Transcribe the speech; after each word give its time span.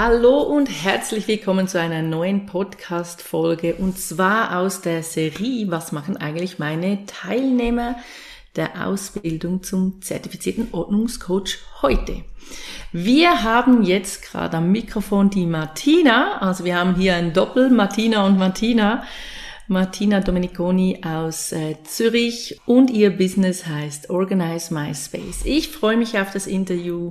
Hallo 0.00 0.42
und 0.42 0.66
herzlich 0.66 1.26
willkommen 1.26 1.66
zu 1.66 1.80
einer 1.80 2.02
neuen 2.02 2.46
Podcast-Folge 2.46 3.74
und 3.74 3.98
zwar 3.98 4.56
aus 4.56 4.80
der 4.80 5.02
Serie 5.02 5.72
Was 5.72 5.90
machen 5.90 6.16
eigentlich 6.16 6.60
meine 6.60 7.04
Teilnehmer 7.06 7.96
der 8.54 8.86
Ausbildung 8.86 9.64
zum 9.64 10.00
zertifizierten 10.00 10.68
Ordnungscoach 10.70 11.58
heute? 11.82 12.22
Wir 12.92 13.42
haben 13.42 13.82
jetzt 13.82 14.22
gerade 14.22 14.58
am 14.58 14.70
Mikrofon 14.70 15.30
die 15.30 15.46
Martina, 15.46 16.42
also 16.42 16.64
wir 16.64 16.78
haben 16.78 16.94
hier 16.94 17.16
ein 17.16 17.32
Doppel, 17.32 17.68
Martina 17.68 18.24
und 18.24 18.38
Martina. 18.38 19.02
Martina 19.66 20.20
Domeniconi 20.20 21.00
aus 21.04 21.50
äh, 21.50 21.74
Zürich 21.82 22.60
und 22.66 22.90
ihr 22.90 23.10
Business 23.10 23.66
heißt 23.66 24.10
Organize 24.10 24.72
My 24.72 24.94
Space. 24.94 25.40
Ich 25.44 25.68
freue 25.68 25.96
mich 25.96 26.16
auf 26.20 26.30
das 26.30 26.46
Interview. 26.46 27.10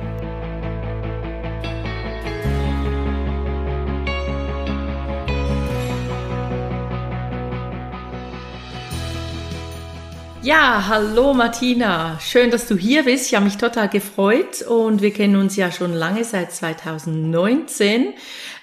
Ja, 10.43 10.87
hallo 10.87 11.35
Martina. 11.35 12.19
Schön, 12.19 12.49
dass 12.49 12.67
du 12.67 12.75
hier 12.75 13.03
bist. 13.03 13.27
Ich 13.27 13.35
habe 13.35 13.45
mich 13.45 13.57
total 13.57 13.87
gefreut 13.89 14.63
und 14.63 15.03
wir 15.03 15.13
kennen 15.13 15.35
uns 15.35 15.55
ja 15.55 15.71
schon 15.71 15.93
lange 15.93 16.23
seit 16.23 16.51
2019. 16.51 18.15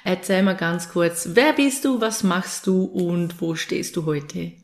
Erzähl 0.02 0.42
mal 0.42 0.56
ganz 0.56 0.88
kurz, 0.88 1.30
wer 1.34 1.52
bist 1.52 1.84
du, 1.84 2.00
was 2.00 2.24
machst 2.24 2.66
du 2.66 2.82
und 2.82 3.40
wo 3.40 3.54
stehst 3.54 3.94
du 3.94 4.06
heute? 4.06 4.54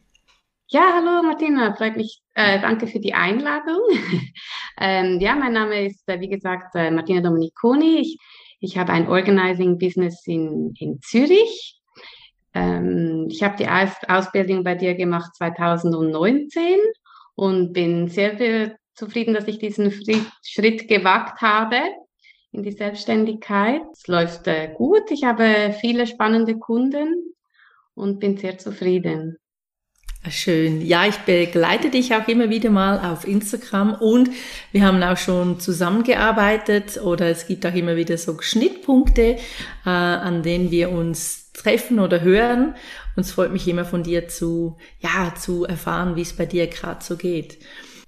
Ja, 0.67 0.95
hallo 0.97 1.23
Martina, 1.23 1.73
freut 1.77 1.97
mich. 1.97 2.21
Äh, 2.34 2.61
danke 2.61 2.89
für 2.89 2.98
die 2.98 3.15
Einladung. 3.15 3.83
ähm, 4.81 5.21
ja, 5.21 5.37
mein 5.37 5.53
Name 5.53 5.87
ist, 5.87 6.03
äh, 6.09 6.19
wie 6.19 6.28
gesagt, 6.28 6.75
äh, 6.75 6.91
Martina 6.91 7.21
Domeniconi. 7.21 8.01
Ich, 8.01 8.19
ich 8.59 8.77
habe 8.77 8.93
ein 8.93 9.06
Organizing 9.06 9.78
Business 9.78 10.27
in, 10.27 10.75
in 10.81 11.01
Zürich. 11.01 11.81
Ähm, 12.55 13.28
ich 13.31 13.45
habe 13.45 13.55
die 13.56 13.69
Aus 13.69 13.93
Ausbildung 14.09 14.65
bei 14.65 14.75
dir 14.75 14.97
gemacht 14.97 15.33
2019 15.37 16.81
und 17.35 17.73
bin 17.73 18.09
sehr, 18.09 18.77
zufrieden, 18.95 19.34
dass 19.34 19.49
ich 19.49 19.59
diesen 19.59 19.93
Schritt 20.43 20.89
gewagt 20.89 21.43
habe 21.43 21.78
in 22.53 22.62
die 22.62 22.72
Selbstständigkeit. 22.72 23.83
Es 23.93 24.06
läuft 24.06 24.47
äh, 24.47 24.72
gut. 24.72 25.11
Ich 25.11 25.25
habe 25.25 25.75
viele 25.81 26.06
spannende 26.06 26.56
Kunden 26.56 27.34
und 27.94 28.21
bin 28.21 28.37
sehr 28.37 28.59
zufrieden. 28.59 29.37
Schön. 30.31 30.81
Ja, 30.81 31.06
ich 31.06 31.19
begleite 31.19 31.91
dich 31.91 32.15
auch 32.15 32.27
immer 32.28 32.49
wieder 32.49 32.71
mal 32.71 32.99
auf 32.99 33.28
Instagram 33.28 33.94
und 33.94 34.31
wir 34.73 34.87
haben 34.87 35.03
auch 35.03 35.19
schon 35.19 35.61
zusammengearbeitet 35.61 36.99
oder 37.03 37.28
es 37.28 37.47
gibt 37.47 37.67
auch 37.67 37.75
immer 37.75 37.97
wieder 37.97 38.17
so 38.17 38.41
Schnittpunkte, 38.41 39.23
äh, 39.23 39.39
an 39.84 40.43
denen 40.43 40.71
wir 40.71 40.91
uns 40.93 41.53
treffen 41.53 42.00
oder 42.00 42.23
hören. 42.23 42.75
Und 43.16 43.25
es 43.25 43.32
freut 43.32 43.52
mich 43.52 43.69
immer 43.69 43.84
von 43.84 44.02
dir 44.02 44.28
zu, 44.28 44.76
ja, 45.00 45.34
zu 45.34 45.64
erfahren, 45.64 46.16
wie 46.16 46.22
es 46.22 46.32
bei 46.32 46.47
dir 46.47 46.66
gerade 46.66 47.02
so 47.04 47.16
geht. 47.16 47.58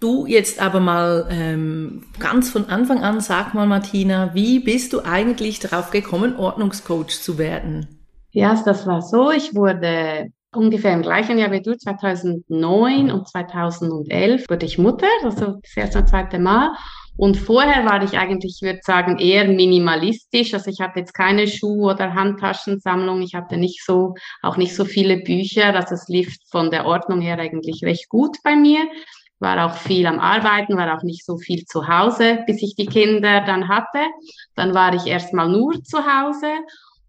Du 0.01 0.27
jetzt 0.27 0.61
aber 0.61 0.81
mal 0.81 1.27
ähm, 1.31 2.05
ganz 2.19 2.51
von 2.51 2.67
Anfang 2.67 3.03
an, 3.03 3.21
sag 3.21 3.55
mal 3.55 3.67
Martina, 3.67 4.35
wie 4.35 4.61
bist 4.61 4.93
du 4.93 5.01
eigentlich 5.01 5.59
darauf 5.59 5.91
gekommen, 5.91 6.37
Ordnungscoach 6.37 7.23
zu 7.23 7.39
werden? 7.39 8.05
Ja, 8.33 8.61
das 8.63 8.87
war 8.87 9.01
so. 9.01 9.31
Ich 9.31 9.55
wurde 9.55 10.31
ungefähr 10.55 10.93
im 10.93 11.03
gleichen 11.03 11.39
Jahr 11.39 11.51
wie 11.51 11.63
du, 11.63 11.77
2009 11.77 13.11
und 13.11 13.29
2011 13.29 14.45
wurde 14.49 14.67
ich 14.67 14.77
Mutter, 14.77 15.07
also 15.23 15.59
das 15.63 15.77
erste 15.77 15.99
und 16.01 16.09
zweite 16.09 16.39
Mal. 16.39 16.73
Und 17.17 17.37
vorher 17.37 17.85
war 17.87 18.03
ich 18.03 18.19
eigentlich, 18.19 18.59
ich 18.61 18.67
würde 18.67 18.81
sagen, 18.83 19.19
eher 19.19 19.47
minimalistisch. 19.49 20.53
Also 20.55 20.71
ich 20.71 20.81
hatte 20.81 21.01
jetzt 21.01 21.15
keine 21.15 21.47
Schuh- 21.49 21.91
oder 21.91 22.15
Handtaschensammlung. 22.15 23.23
Ich 23.23 23.35
hatte 23.35 23.57
nicht 23.57 23.85
so, 23.85 24.15
auch 24.43 24.57
nicht 24.57 24.75
so 24.75 24.85
viele 24.85 25.19
Bücher. 25.19 25.75
Also 25.75 25.95
es 25.95 26.09
lief 26.09 26.37
von 26.51 26.71
der 26.71 26.85
Ordnung 26.85 27.21
her 27.21 27.39
eigentlich 27.39 27.83
recht 27.83 28.09
gut 28.09 28.37
bei 28.45 28.55
mir 28.57 28.81
war 29.39 29.67
auch 29.67 29.77
viel 29.77 30.07
am 30.07 30.19
Arbeiten, 30.19 30.77
war 30.77 30.97
auch 30.97 31.03
nicht 31.03 31.25
so 31.25 31.37
viel 31.37 31.65
zu 31.67 31.89
Hause, 31.89 32.43
bis 32.47 32.63
ich 32.63 32.75
die 32.75 32.87
Kinder 32.87 33.43
dann 33.43 33.69
hatte. 33.69 34.01
Dann 34.55 34.75
war 34.75 34.95
ich 34.95 35.07
erstmal 35.07 35.49
nur 35.49 35.83
zu 35.85 35.99
Hause 35.99 36.49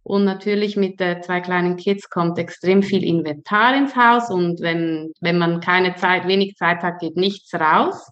und 0.03 0.24
natürlich 0.24 0.78
mit 0.78 1.01
äh, 1.01 1.19
zwei 1.22 1.41
kleinen 1.41 1.75
Kids 1.75 2.09
kommt 2.09 2.38
extrem 2.38 2.81
viel 2.81 3.03
Inventar 3.03 3.75
ins 3.75 3.95
Haus 3.95 4.29
und 4.29 4.62
wenn, 4.62 5.12
wenn 5.19 5.38
man 5.38 5.59
keine 5.59 5.95
Zeit, 5.95 6.28
wenig 6.28 6.56
Zeit 6.56 6.81
hat, 6.81 7.00
geht 7.00 7.18
nichts 7.18 7.53
raus. 7.53 8.09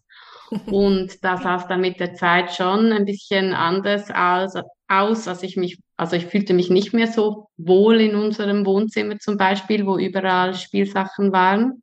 Und 0.50 1.24
das 1.24 1.44
sah 1.44 1.58
dann 1.68 1.82
mit 1.82 2.00
der 2.00 2.14
Zeit 2.14 2.54
schon 2.54 2.92
ein 2.92 3.06
bisschen 3.06 3.54
anders 3.54 4.12
aus, 4.12 4.54
aus, 4.88 5.28
als 5.28 5.44
ich 5.44 5.58
mich, 5.58 5.80
also 5.98 6.16
ich 6.16 6.28
fühlte 6.28 6.54
mich 6.54 6.70
nicht 6.70 6.94
mehr 6.94 7.08
so 7.08 7.48
wohl 7.58 8.00
in 8.00 8.16
unserem 8.16 8.66
Wohnzimmer 8.66 9.18
zum 9.20 9.38
Beispiel, 9.38 9.86
wo 9.86 9.98
überall 9.98 10.54
Spielsachen 10.54 11.32
waren. 11.32 11.82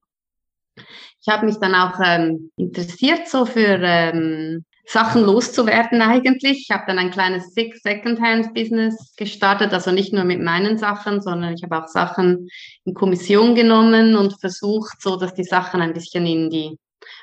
Ich 0.76 1.28
habe 1.28 1.46
mich 1.46 1.56
dann 1.58 1.74
auch 1.74 1.98
ähm, 2.04 2.50
interessiert 2.56 3.28
so 3.28 3.44
für 3.44 3.78
ähm, 3.82 4.64
Sachen 4.84 5.22
loszuwerden 5.22 6.02
eigentlich. 6.02 6.66
Ich 6.68 6.70
habe 6.70 6.84
dann 6.86 6.98
ein 6.98 7.10
kleines 7.10 7.54
Secondhand-Business 7.54 9.14
gestartet, 9.16 9.72
also 9.72 9.92
nicht 9.92 10.12
nur 10.12 10.24
mit 10.24 10.40
meinen 10.40 10.78
Sachen, 10.78 11.20
sondern 11.20 11.54
ich 11.54 11.62
habe 11.62 11.82
auch 11.82 11.88
Sachen 11.88 12.48
in 12.84 12.94
Kommission 12.94 13.54
genommen 13.54 14.16
und 14.16 14.40
versucht, 14.40 15.00
so 15.00 15.16
dass 15.16 15.34
die 15.34 15.44
Sachen 15.44 15.80
ein 15.80 15.92
bisschen 15.92 16.26
in 16.26 16.50
die 16.50 16.78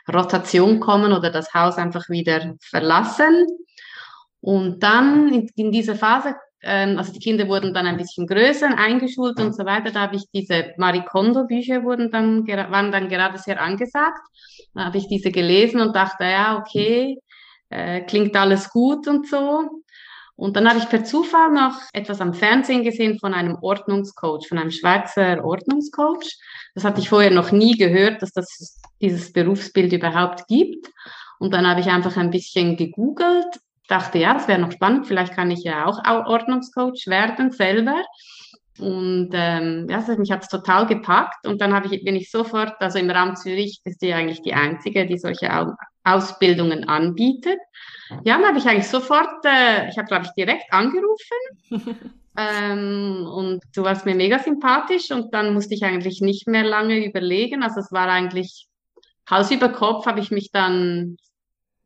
Rotation 0.08 0.80
kommen 0.80 1.14
oder 1.14 1.30
das 1.30 1.54
Haus 1.54 1.78
einfach 1.78 2.10
wieder 2.10 2.56
verlassen. 2.62 3.46
Und 4.42 4.82
dann 4.82 5.34
in, 5.34 5.50
in 5.56 5.72
dieser 5.72 5.96
Phase 5.96 6.36
ähm, 6.62 6.98
also 6.98 7.14
die 7.14 7.20
Kinder 7.20 7.48
wurden 7.48 7.74
dann 7.74 7.88
ein 7.88 7.98
bisschen 7.98 8.28
größer, 8.28 8.78
eingeschult 8.78 9.40
und 9.40 9.56
so 9.56 9.66
weiter. 9.66 9.92
Da 9.92 10.02
habe 10.02 10.18
ich 10.18 10.26
diese 10.34 10.74
Marie 10.78 11.04
Kondo 11.06 11.46
Bücher 11.46 11.84
wurden 11.84 12.12
dann, 12.12 12.46
waren 12.48 12.92
dann 12.92 13.10
gerade 13.10 13.38
sehr 13.38 13.62
angesagt. 13.62 14.20
Da 14.74 14.86
habe 14.86 14.98
ich 14.98 15.08
diese 15.08 15.32
gelesen 15.32 15.82
und 15.82 15.96
dachte, 15.96 16.26
ja, 16.26 16.58
okay, 16.58 17.18
äh, 17.70 18.02
klingt 18.02 18.36
alles 18.36 18.70
gut 18.70 19.08
und 19.08 19.28
so. 19.28 19.84
Und 20.40 20.56
dann 20.56 20.70
habe 20.70 20.80
ich 20.80 20.88
per 20.88 21.04
Zufall 21.04 21.52
noch 21.52 21.78
etwas 21.92 22.22
am 22.22 22.34
Fernsehen 22.34 22.84
gesehen 22.84 23.20
von 23.20 23.34
einem 23.34 23.58
Ordnungscoach, 23.62 24.48
von 24.48 24.58
einem 24.58 24.72
Schweizer 24.72 25.44
Ordnungscoach. 25.44 26.38
Das 26.76 26.86
hatte 26.86 27.02
ich 27.02 27.10
vorher 27.10 27.32
noch 27.32 27.52
nie 27.52 27.78
gehört, 27.78 28.22
dass 28.22 28.32
das 28.32 28.80
dieses 29.02 29.34
Berufsbild 29.34 29.92
überhaupt 29.92 30.48
gibt. 30.48 30.88
Und 31.40 31.54
dann 31.54 31.68
habe 31.68 31.82
ich 31.82 31.88
einfach 31.88 32.16
ein 32.16 32.32
bisschen 32.32 32.78
gegoogelt 32.78 33.60
dachte, 33.90 34.20
ja, 34.20 34.34
das 34.34 34.48
wäre 34.48 34.60
noch 34.60 34.72
spannend, 34.72 35.08
vielleicht 35.08 35.34
kann 35.34 35.52
ich 35.52 35.64
ja 35.64 35.86
auch 35.86 36.00
Ordnungscoach 36.06 37.08
werden 37.08 37.52
selber. 37.52 38.04
Und 38.80 39.30
ähm, 39.34 39.88
ja, 39.90 39.98
also 39.98 40.16
mich 40.18 40.32
hat 40.32 40.44
es 40.44 40.50
total 40.50 40.88
gepackt. 40.88 41.48
Und 41.48 41.62
dann 41.62 41.74
ich, 41.92 42.04
bin 42.04 42.16
ich 42.16 42.32
sofort, 42.32 42.76
also 42.80 43.00
im 43.00 43.10
Raum 43.10 43.36
Zürich 43.36 43.82
ist 43.84 44.02
die 44.02 44.14
eigentlich 44.14 44.42
die 44.42 44.54
einzige, 44.54 45.06
die 45.06 45.18
solche 45.18 45.50
Ausbildungen 46.04 46.88
anbietet. 46.88 47.60
Ja, 48.24 48.38
dann 48.38 48.48
habe 48.48 48.58
ich 48.58 48.66
eigentlich 48.66 48.88
sofort, 48.88 49.46
äh, 49.46 49.90
ich 49.90 49.98
habe 49.98 50.08
glaube 50.08 50.26
ich 50.26 50.32
direkt 50.32 50.72
angerufen. 50.72 51.38
ähm, 52.38 53.28
und 53.28 53.62
du 53.76 53.84
warst 53.84 54.06
mir 54.06 54.16
mega 54.16 54.40
sympathisch 54.40 55.12
und 55.12 55.34
dann 55.34 55.54
musste 55.54 55.74
ich 55.76 55.84
eigentlich 55.84 56.22
nicht 56.22 56.48
mehr 56.48 56.64
lange 56.64 57.06
überlegen. 57.06 57.64
Also 57.64 57.82
es 57.82 57.92
war 57.92 58.08
eigentlich 58.08 58.68
Hals 59.30 59.52
über 59.52 59.70
Kopf, 59.70 60.06
habe 60.06 60.20
ich 60.20 60.32
mich 60.32 60.52
dann 60.52 61.18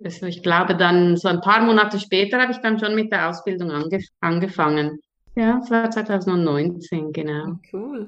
also 0.03 0.25
ich 0.25 0.43
glaube 0.43 0.75
dann 0.75 1.17
so 1.17 1.29
ein 1.29 1.41
paar 1.41 1.61
Monate 1.61 1.99
später 1.99 2.41
habe 2.41 2.51
ich 2.51 2.57
dann 2.59 2.79
schon 2.79 2.95
mit 2.95 3.11
der 3.11 3.29
Ausbildung 3.29 3.71
angef 3.71 4.05
angefangen. 4.19 4.99
Ja, 5.35 5.59
es 5.63 5.71
war 5.71 5.89
2019, 5.89 7.11
genau. 7.11 7.59
Cool. 7.71 8.07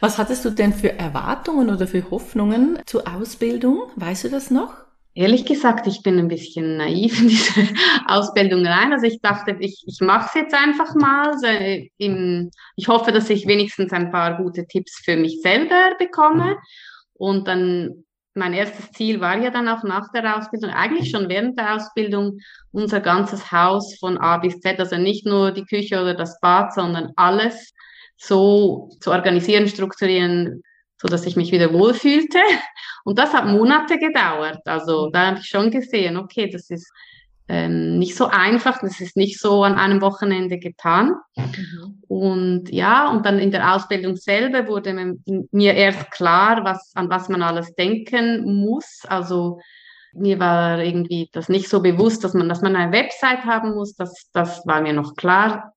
Was 0.00 0.18
hattest 0.18 0.44
du 0.44 0.50
denn 0.50 0.72
für 0.72 0.98
Erwartungen 0.98 1.70
oder 1.70 1.86
für 1.86 2.10
Hoffnungen 2.10 2.78
zur 2.84 3.06
Ausbildung? 3.06 3.82
Weißt 3.94 4.24
du 4.24 4.28
das 4.28 4.50
noch? 4.50 4.84
Ehrlich 5.16 5.44
gesagt, 5.44 5.86
ich 5.86 6.02
bin 6.02 6.18
ein 6.18 6.26
bisschen 6.26 6.76
naiv 6.76 7.20
in 7.20 7.28
diese 7.28 7.60
Ausbildung 8.08 8.66
rein. 8.66 8.92
Also 8.92 9.06
ich 9.06 9.20
dachte, 9.20 9.56
ich, 9.60 9.84
ich 9.86 10.00
mache 10.00 10.26
es 10.26 10.34
jetzt 10.34 10.54
einfach 10.54 10.96
mal. 10.96 11.36
Ich 12.76 12.88
hoffe, 12.88 13.12
dass 13.12 13.30
ich 13.30 13.46
wenigstens 13.46 13.92
ein 13.92 14.10
paar 14.10 14.36
gute 14.36 14.66
Tipps 14.66 15.00
für 15.04 15.16
mich 15.16 15.40
selber 15.42 15.94
bekomme. 16.00 16.56
Und 17.12 17.46
dann 17.46 18.04
mein 18.34 18.52
erstes 18.52 18.90
Ziel 18.92 19.20
war 19.20 19.38
ja 19.38 19.50
dann 19.50 19.68
auch 19.68 19.84
nach 19.84 20.10
der 20.12 20.36
Ausbildung, 20.36 20.70
eigentlich 20.70 21.10
schon 21.10 21.28
während 21.28 21.58
der 21.58 21.76
Ausbildung, 21.76 22.38
unser 22.72 23.00
ganzes 23.00 23.52
Haus 23.52 23.96
von 23.98 24.18
A 24.18 24.38
bis 24.38 24.60
Z, 24.60 24.78
also 24.80 24.96
nicht 24.96 25.24
nur 25.24 25.52
die 25.52 25.64
Küche 25.64 26.00
oder 26.00 26.14
das 26.14 26.38
Bad, 26.40 26.74
sondern 26.74 27.12
alles 27.16 27.72
so 28.16 28.90
zu 29.00 29.10
organisieren, 29.10 29.68
strukturieren, 29.68 30.62
so 31.00 31.08
dass 31.08 31.26
ich 31.26 31.36
mich 31.36 31.52
wieder 31.52 31.72
wohlfühlte. 31.72 32.38
Und 33.04 33.18
das 33.18 33.32
hat 33.32 33.46
Monate 33.46 33.98
gedauert. 33.98 34.60
Also 34.64 35.10
da 35.10 35.28
habe 35.28 35.38
ich 35.40 35.46
schon 35.46 35.70
gesehen, 35.70 36.16
okay, 36.16 36.48
das 36.50 36.70
ist 36.70 36.90
ähm, 37.46 37.98
nicht 37.98 38.16
so 38.16 38.26
einfach, 38.26 38.80
das 38.80 39.00
ist 39.00 39.16
nicht 39.16 39.38
so 39.38 39.64
an 39.64 39.74
einem 39.74 40.00
Wochenende 40.00 40.58
getan. 40.58 41.12
Mhm. 41.36 42.02
Und 42.08 42.70
ja, 42.70 43.10
und 43.10 43.26
dann 43.26 43.38
in 43.38 43.50
der 43.50 43.74
Ausbildung 43.74 44.16
selber 44.16 44.66
wurde 44.66 45.16
mir 45.50 45.74
erst 45.74 46.10
klar, 46.10 46.64
was, 46.64 46.92
an 46.94 47.10
was 47.10 47.28
man 47.28 47.42
alles 47.42 47.74
denken 47.74 48.60
muss. 48.64 49.02
Also 49.06 49.60
mir 50.14 50.38
war 50.38 50.82
irgendwie 50.82 51.28
das 51.32 51.48
nicht 51.48 51.68
so 51.68 51.82
bewusst, 51.82 52.24
dass 52.24 52.34
man, 52.34 52.48
dass 52.48 52.62
man 52.62 52.76
eine 52.76 52.92
Website 52.92 53.44
haben 53.44 53.74
muss. 53.74 53.94
Das, 53.94 54.30
das 54.32 54.66
war 54.66 54.80
mir 54.80 54.94
noch 54.94 55.14
klar 55.14 55.73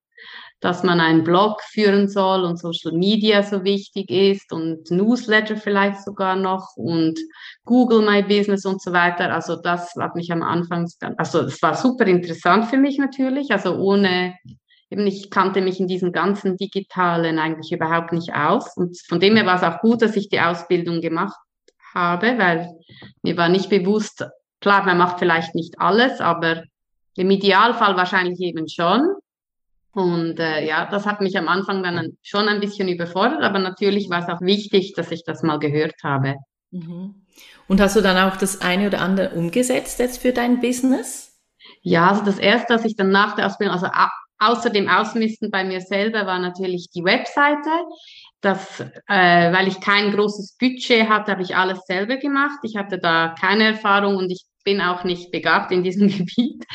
dass 0.60 0.84
man 0.84 1.00
einen 1.00 1.24
Blog 1.24 1.62
führen 1.62 2.08
soll 2.08 2.44
und 2.44 2.58
Social 2.58 2.92
Media 2.92 3.44
so 3.44 3.64
wichtig 3.64 4.10
ist 4.10 4.52
und 4.52 4.90
Newsletter 4.90 5.56
vielleicht 5.56 6.04
sogar 6.04 6.36
noch 6.36 6.76
und 6.76 7.20
Google 7.64 8.02
My 8.02 8.24
Business 8.24 8.66
und 8.66 8.82
so 8.82 8.92
weiter. 8.92 9.32
Also 9.34 9.56
das 9.56 9.94
hat 10.00 10.16
mich 10.16 10.32
am 10.32 10.42
Anfang, 10.42 10.90
also 11.18 11.42
es 11.42 11.62
war 11.62 11.76
super 11.76 12.08
interessant 12.08 12.66
für 12.66 12.78
mich 12.78 12.98
natürlich. 12.98 13.52
Also 13.52 13.76
ohne, 13.76 14.36
eben 14.90 15.06
ich 15.06 15.30
kannte 15.30 15.62
mich 15.62 15.80
in 15.80 15.88
diesem 15.88 16.12
ganzen 16.12 16.58
Digitalen 16.58 17.38
eigentlich 17.38 17.72
überhaupt 17.72 18.12
nicht 18.12 18.34
aus. 18.34 18.76
Und 18.76 18.98
von 19.08 19.20
dem 19.20 19.36
her 19.36 19.46
war 19.46 19.56
es 19.56 19.64
auch 19.64 19.80
gut, 19.82 20.02
dass 20.02 20.16
ich 20.16 20.30
die 20.30 20.42
Ausbildung 20.42 21.02
gemacht 21.02 21.38
habe, 21.94 22.38
weil 22.40 22.72
mir 23.22 23.38
war 23.38 23.50
nicht 23.50 23.70
bewusst, 23.70 24.26
klar, 24.60 24.86
man 24.86 24.98
macht 24.98 25.20
vielleicht 25.20 25.54
nicht 25.54 25.80
alles, 25.80 26.20
aber 26.20 26.64
im 27.16 27.30
Idealfall 27.30 27.96
wahrscheinlich 27.96 28.40
eben 28.40 28.68
schon. 28.68 29.08
Und 29.94 30.40
äh, 30.40 30.66
ja, 30.66 30.88
das 30.90 31.06
hat 31.06 31.22
mich 31.22 31.38
am 31.38 31.48
Anfang 31.48 31.82
dann 31.82 32.18
schon 32.22 32.48
ein 32.48 32.60
bisschen 32.60 32.88
überfordert, 32.88 33.42
aber 33.42 33.60
natürlich 33.60 34.10
war 34.10 34.22
es 34.22 34.30
auch 34.30 34.42
wichtig, 34.42 34.94
dass 34.96 35.12
ich 35.12 35.24
das 35.24 35.42
mal 35.42 35.58
gehört 35.58 35.96
habe. 36.04 36.36
Mhm. 36.72 37.26
Und 37.68 37.82
hast 37.82 37.96
du 37.96 38.02
dann 38.02 38.18
auch 38.18 38.38
das 38.38 38.62
eine 38.62 38.88
oder 38.88 39.02
andere 39.02 39.32
umgesetzt 39.32 40.00
jetzt 40.00 40.22
für 40.22 40.34
dein 40.34 40.60
Business? 40.60 41.38
Ja, 41.82 42.10
also 42.10 42.24
das 42.24 42.40
erste, 42.40 42.76
was 42.76 42.86
ich 42.86 42.96
dann 42.96 43.10
nach 43.10 43.36
der 43.36 43.48
Ausbildung, 43.48 43.74
also 43.74 43.88
außer 44.40 44.70
dem 44.70 44.88
Ausmisten 44.88 45.52
bei 45.52 45.64
mir 45.64 45.82
selber, 45.82 46.26
war 46.26 46.40
natürlich 46.40 46.90
die 46.94 47.04
Webseite. 47.04 47.70
Das, 48.42 48.80
äh, 48.80 49.52
weil 49.52 49.68
ich 49.68 49.82
kein 49.82 50.12
großes 50.12 50.58
Budget 50.60 51.10
hatte, 51.10 51.32
habe 51.32 51.42
ich 51.42 51.56
alles 51.56 51.80
selber 51.88 52.18
gemacht. 52.18 52.60
Ich 52.64 52.76
hatte 52.76 53.00
da 53.00 53.34
keine 53.40 53.64
Erfahrung 53.66 54.16
und 54.16 54.32
ich 54.32 54.46
bin 54.64 54.82
auch 54.82 55.06
nicht 55.06 55.32
begabt 55.32 55.72
in 55.72 55.82
diesem 55.82 56.08
Gebiet. 56.18 56.66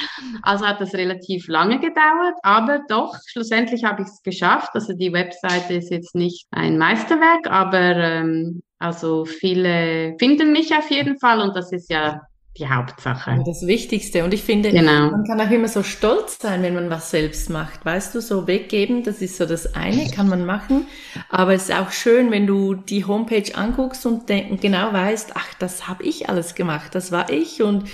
Also 0.42 0.66
hat 0.66 0.80
das 0.80 0.94
relativ 0.94 1.46
lange 1.46 1.78
gedauert, 1.78 2.34
aber 2.42 2.80
doch, 2.88 3.14
schlussendlich 3.26 3.84
habe 3.84 4.02
ich 4.02 4.08
es 4.08 4.22
geschafft. 4.22 4.70
Also 4.72 4.94
die 4.94 5.12
Webseite 5.12 5.74
ist 5.74 5.90
jetzt 5.90 6.14
nicht 6.14 6.46
ein 6.50 6.78
Meisterwerk, 6.78 7.46
aber 7.48 7.96
ähm, 7.96 8.62
also 8.78 9.24
viele 9.24 10.16
finden 10.18 10.52
mich 10.52 10.74
auf 10.74 10.90
jeden 10.90 11.18
Fall 11.20 11.40
und 11.40 11.54
das 11.54 11.70
ist 11.70 11.90
ja 11.90 12.22
die 12.58 12.68
Hauptsache. 12.68 13.42
Das 13.46 13.66
Wichtigste. 13.66 14.24
Und 14.24 14.34
ich 14.34 14.42
finde, 14.42 14.70
genau. 14.70 15.10
man 15.10 15.24
kann 15.24 15.40
auch 15.40 15.50
immer 15.50 15.68
so 15.68 15.82
stolz 15.82 16.38
sein, 16.38 16.62
wenn 16.62 16.74
man 16.74 16.90
was 16.90 17.10
selbst 17.10 17.48
macht. 17.48 17.84
Weißt 17.84 18.14
du, 18.14 18.20
so 18.20 18.46
weggeben, 18.46 19.02
das 19.04 19.22
ist 19.22 19.38
so 19.38 19.46
das 19.46 19.74
eine, 19.74 20.10
kann 20.10 20.28
man 20.28 20.44
machen. 20.44 20.86
Aber 21.30 21.54
es 21.54 21.70
ist 21.70 21.74
auch 21.74 21.90
schön, 21.90 22.30
wenn 22.30 22.46
du 22.46 22.74
die 22.74 23.06
Homepage 23.06 23.54
anguckst 23.54 24.04
und 24.04 24.26
genau 24.26 24.92
weißt, 24.92 25.32
ach, 25.34 25.54
das 25.58 25.88
habe 25.88 26.04
ich 26.04 26.28
alles 26.28 26.54
gemacht, 26.54 26.94
das 26.94 27.10
war 27.10 27.30
ich. 27.30 27.62
Und 27.62 27.84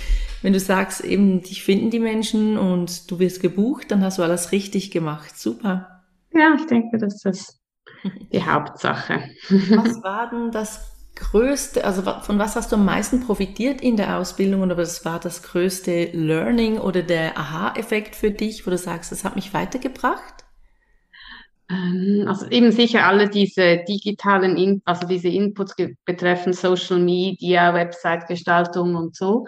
wenn 0.41 0.51
du 0.51 0.59
sagst, 0.59 1.01
eben, 1.05 1.41
dich 1.41 1.63
finden 1.63 1.89
die 1.89 1.99
Menschen 1.99 2.57
und 2.57 3.09
du 3.09 3.19
wirst 3.19 3.41
gebucht, 3.41 3.91
dann 3.91 4.03
hast 4.03 4.17
du 4.17 4.23
alles 4.23 4.51
richtig 4.51 4.91
gemacht. 4.91 5.39
Super. 5.39 6.01
Ja, 6.33 6.55
ich 6.59 6.65
denke, 6.67 6.97
das 6.97 7.23
ist 7.23 7.59
die 8.33 8.43
Hauptsache. 8.43 9.21
Was 9.49 10.03
war 10.03 10.29
denn 10.29 10.51
das 10.51 10.98
größte, 11.19 11.83
also 11.83 12.01
von 12.01 12.39
was 12.39 12.55
hast 12.55 12.71
du 12.71 12.75
am 12.77 12.85
meisten 12.85 13.21
profitiert 13.21 13.81
in 13.81 13.97
der 13.97 14.17
Ausbildung 14.17 14.61
oder 14.61 14.77
was 14.77 15.05
war 15.05 15.19
das 15.19 15.43
größte 15.43 16.05
Learning 16.13 16.79
oder 16.79 17.03
der 17.03 17.37
Aha-Effekt 17.37 18.15
für 18.15 18.31
dich, 18.31 18.65
wo 18.65 18.71
du 18.71 18.77
sagst, 18.77 19.11
das 19.11 19.23
hat 19.23 19.35
mich 19.35 19.53
weitergebracht? 19.53 20.45
Ähm, 21.69 22.25
also 22.27 22.47
eben 22.47 22.71
sicher 22.71 23.05
alle 23.05 23.29
diese 23.29 23.83
digitalen, 23.87 24.57
In 24.57 24.81
also 24.85 25.05
diese 25.07 25.27
Inputs 25.27 25.75
betreffen 26.05 26.53
Social 26.53 26.99
Media, 26.99 27.73
Website-Gestaltung 27.73 28.95
und 28.95 29.15
so. 29.15 29.45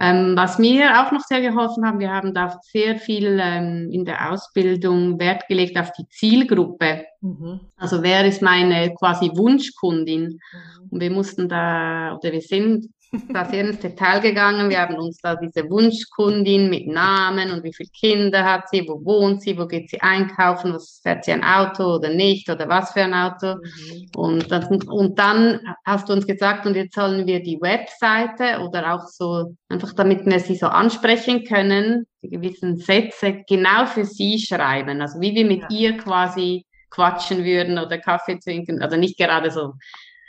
Ähm, 0.00 0.34
was 0.36 0.58
mir 0.58 1.00
auch 1.00 1.10
noch 1.10 1.22
sehr 1.22 1.40
geholfen 1.40 1.84
hat, 1.84 1.98
wir 1.98 2.12
haben 2.12 2.32
da 2.32 2.60
sehr 2.62 2.98
viel 2.98 3.38
ähm, 3.42 3.90
in 3.90 4.04
der 4.04 4.30
Ausbildung 4.30 5.18
Wert 5.18 5.48
gelegt 5.48 5.76
auf 5.76 5.90
die 5.92 6.08
Zielgruppe. 6.08 7.04
Mhm. 7.20 7.60
Also 7.76 8.02
wer 8.02 8.24
ist 8.24 8.40
meine 8.40 8.94
quasi 8.94 9.30
Wunschkundin? 9.34 10.22
Mhm. 10.22 10.88
Und 10.90 11.00
wir 11.00 11.10
mussten 11.10 11.48
da, 11.48 12.16
oder 12.16 12.32
wir 12.32 12.40
sind 12.40 12.86
da 13.32 13.44
sehr 13.46 13.64
ins 13.64 13.78
Detail 13.78 14.20
gegangen. 14.20 14.68
Wir 14.68 14.80
haben 14.80 14.96
uns 14.96 15.18
da 15.18 15.34
diese 15.36 15.68
Wunschkundin 15.70 16.68
mit 16.68 16.86
Namen 16.86 17.50
und 17.50 17.64
wie 17.64 17.72
viele 17.72 17.88
Kinder 17.88 18.44
hat 18.44 18.68
sie, 18.68 18.86
wo 18.86 19.04
wohnt 19.04 19.42
sie, 19.42 19.56
wo 19.56 19.66
geht 19.66 19.88
sie 19.88 20.00
einkaufen, 20.00 20.74
was 20.74 21.00
fährt 21.02 21.24
sie 21.24 21.32
ein 21.32 21.44
Auto 21.44 21.96
oder 21.96 22.10
nicht 22.10 22.50
oder 22.50 22.68
was 22.68 22.92
für 22.92 23.02
ein 23.02 23.14
Auto. 23.14 23.54
Mhm. 23.54 24.06
Und, 24.14 24.52
dann, 24.52 24.82
und 24.82 25.18
dann 25.18 25.60
hast 25.84 26.08
du 26.08 26.12
uns 26.12 26.26
gesagt, 26.26 26.66
und 26.66 26.76
jetzt 26.76 26.94
sollen 26.94 27.26
wir 27.26 27.42
die 27.42 27.60
Webseite 27.60 28.60
oder 28.60 28.94
auch 28.94 29.06
so, 29.06 29.54
einfach 29.68 29.94
damit 29.94 30.26
wir 30.26 30.40
sie 30.40 30.56
so 30.56 30.66
ansprechen 30.66 31.44
können, 31.44 32.06
die 32.22 32.30
gewissen 32.30 32.76
Sätze 32.76 33.42
genau 33.48 33.86
für 33.86 34.04
sie 34.04 34.38
schreiben. 34.38 35.00
Also 35.00 35.20
wie 35.20 35.34
wir 35.34 35.46
mit 35.46 35.62
ja. 35.62 35.68
ihr 35.70 35.96
quasi 35.96 36.64
quatschen 36.90 37.44
würden 37.44 37.78
oder 37.78 37.98
Kaffee 37.98 38.38
trinken, 38.38 38.82
also 38.82 38.96
nicht 38.96 39.18
gerade 39.18 39.50
so 39.50 39.74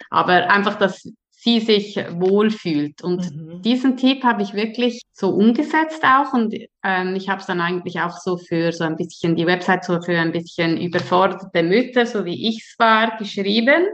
aber 0.09 0.50
einfach, 0.50 0.75
dass 0.75 1.07
sie 1.41 1.62
sich 1.62 1.96
wohlfühlt. 1.96 3.01
Und 3.01 3.34
mhm. 3.34 3.62
diesen 3.62 3.96
Tipp 3.96 4.24
habe 4.24 4.41
ich 4.41 4.53
wirklich 4.53 5.01
so 5.13 5.29
umgesetzt 5.29 6.03
auch 6.03 6.34
und 6.34 6.53
ähm, 6.84 7.15
ich 7.15 7.29
habe 7.29 7.39
es 7.39 7.48
dann 7.48 7.62
eigentlich 7.62 8.01
auch 8.01 8.17
so 8.17 8.38
für 8.38 8.74
so 8.74 8.84
ein 8.84 8.98
bisschen 8.98 9.36
die 9.36 9.46
Website 9.46 9.86
so 9.86 10.01
für 10.01 10.17
ein 10.17 10.34
bisschen 10.34 10.77
überforderte 10.77 11.63
Mütter, 11.63 12.05
so 12.05 12.25
wie 12.25 12.50
ich 12.50 12.65
es 12.65 12.75
war, 12.77 13.17
geschrieben. 13.17 13.88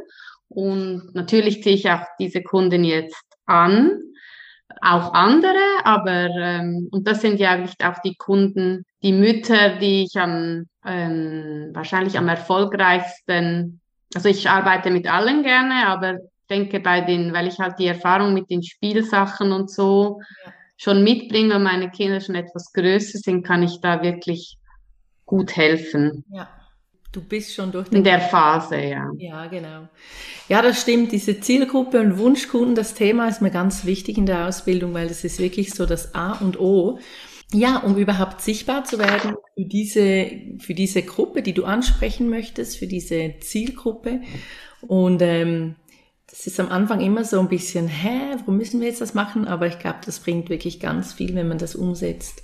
Und 0.47 1.13
natürlich 1.13 1.61
ziehe 1.61 1.75
ich 1.75 1.89
auch 1.89 2.01
diese 2.19 2.41
Kunden 2.41 2.83
jetzt 2.83 3.23
an, 3.45 3.91
auch 4.81 5.13
andere, 5.13 5.55
aber 5.83 6.29
ähm, 6.35 6.89
und 6.91 7.07
das 7.07 7.21
sind 7.21 7.39
ja 7.39 7.51
eigentlich 7.51 7.75
auch 7.83 7.99
die 8.03 8.15
Kunden, 8.15 8.85
die 9.03 9.13
Mütter, 9.13 9.77
die 9.77 10.03
ich 10.03 10.19
am 10.19 10.65
ähm, 10.83 11.69
wahrscheinlich 11.73 12.17
am 12.17 12.27
erfolgreichsten 12.27 13.81
also 14.15 14.29
ich 14.29 14.49
arbeite 14.49 14.91
mit 14.91 15.07
allen 15.07 15.43
gerne, 15.43 15.87
aber 15.87 16.19
denke 16.49 16.79
bei 16.79 17.01
den, 17.01 17.33
weil 17.33 17.47
ich 17.47 17.59
halt 17.59 17.79
die 17.79 17.87
Erfahrung 17.87 18.33
mit 18.33 18.49
den 18.49 18.63
Spielsachen 18.63 19.51
und 19.51 19.69
so 19.69 20.21
ja. 20.45 20.53
schon 20.77 21.03
mitbringe 21.03 21.55
und 21.55 21.63
meine 21.63 21.89
Kinder 21.89 22.21
schon 22.21 22.35
etwas 22.35 22.71
größer 22.73 23.19
sind, 23.19 23.43
kann 23.43 23.63
ich 23.63 23.79
da 23.81 24.01
wirklich 24.01 24.57
gut 25.25 25.55
helfen. 25.55 26.23
Ja. 26.31 26.49
Du 27.15 27.21
bist 27.21 27.53
schon 27.53 27.71
durch 27.71 27.89
In 27.93 28.03
der 28.03 28.19
Phase, 28.19 28.75
ja. 28.75 29.09
Ja, 29.17 29.47
genau. 29.47 29.87
Ja, 30.49 30.61
das 30.61 30.81
stimmt. 30.81 31.13
Diese 31.13 31.39
Zielgruppe 31.39 32.01
und 32.01 32.17
Wunschkunden, 32.17 32.75
das 32.75 32.93
Thema 32.93 33.29
ist 33.29 33.41
mir 33.41 33.51
ganz 33.51 33.85
wichtig 33.85 34.17
in 34.17 34.25
der 34.25 34.49
Ausbildung, 34.49 34.93
weil 34.93 35.07
das 35.07 35.23
ist 35.23 35.39
wirklich 35.39 35.73
so 35.73 35.85
das 35.85 36.13
A 36.13 36.33
und 36.33 36.59
O. 36.59 36.99
Ja, 37.53 37.77
um 37.77 37.95
überhaupt 37.95 38.41
sichtbar 38.41 38.83
zu 38.83 38.99
werden 38.99 39.35
für 39.55 39.63
diese, 39.63 40.29
für 40.59 40.73
diese 40.73 41.03
Gruppe, 41.03 41.41
die 41.41 41.53
du 41.53 41.63
ansprechen 41.63 42.29
möchtest, 42.29 42.77
für 42.77 42.87
diese 42.87 43.35
Zielgruppe. 43.39 44.19
Und 44.81 45.21
ähm, 45.21 45.75
das 46.35 46.47
ist 46.47 46.59
am 46.59 46.69
Anfang 46.69 46.99
immer 46.99 47.23
so 47.23 47.39
ein 47.39 47.47
bisschen, 47.47 47.87
hä, 47.87 48.35
warum 48.39 48.57
müssen 48.57 48.81
wir 48.81 48.89
jetzt 48.89 48.99
das 48.99 49.13
machen? 49.13 49.47
Aber 49.47 49.67
ich 49.67 49.79
glaube, 49.79 49.99
das 50.05 50.19
bringt 50.19 50.49
wirklich 50.49 50.81
ganz 50.81 51.13
viel, 51.13 51.33
wenn 51.33 51.47
man 51.47 51.59
das 51.59 51.75
umsetzt. 51.75 52.43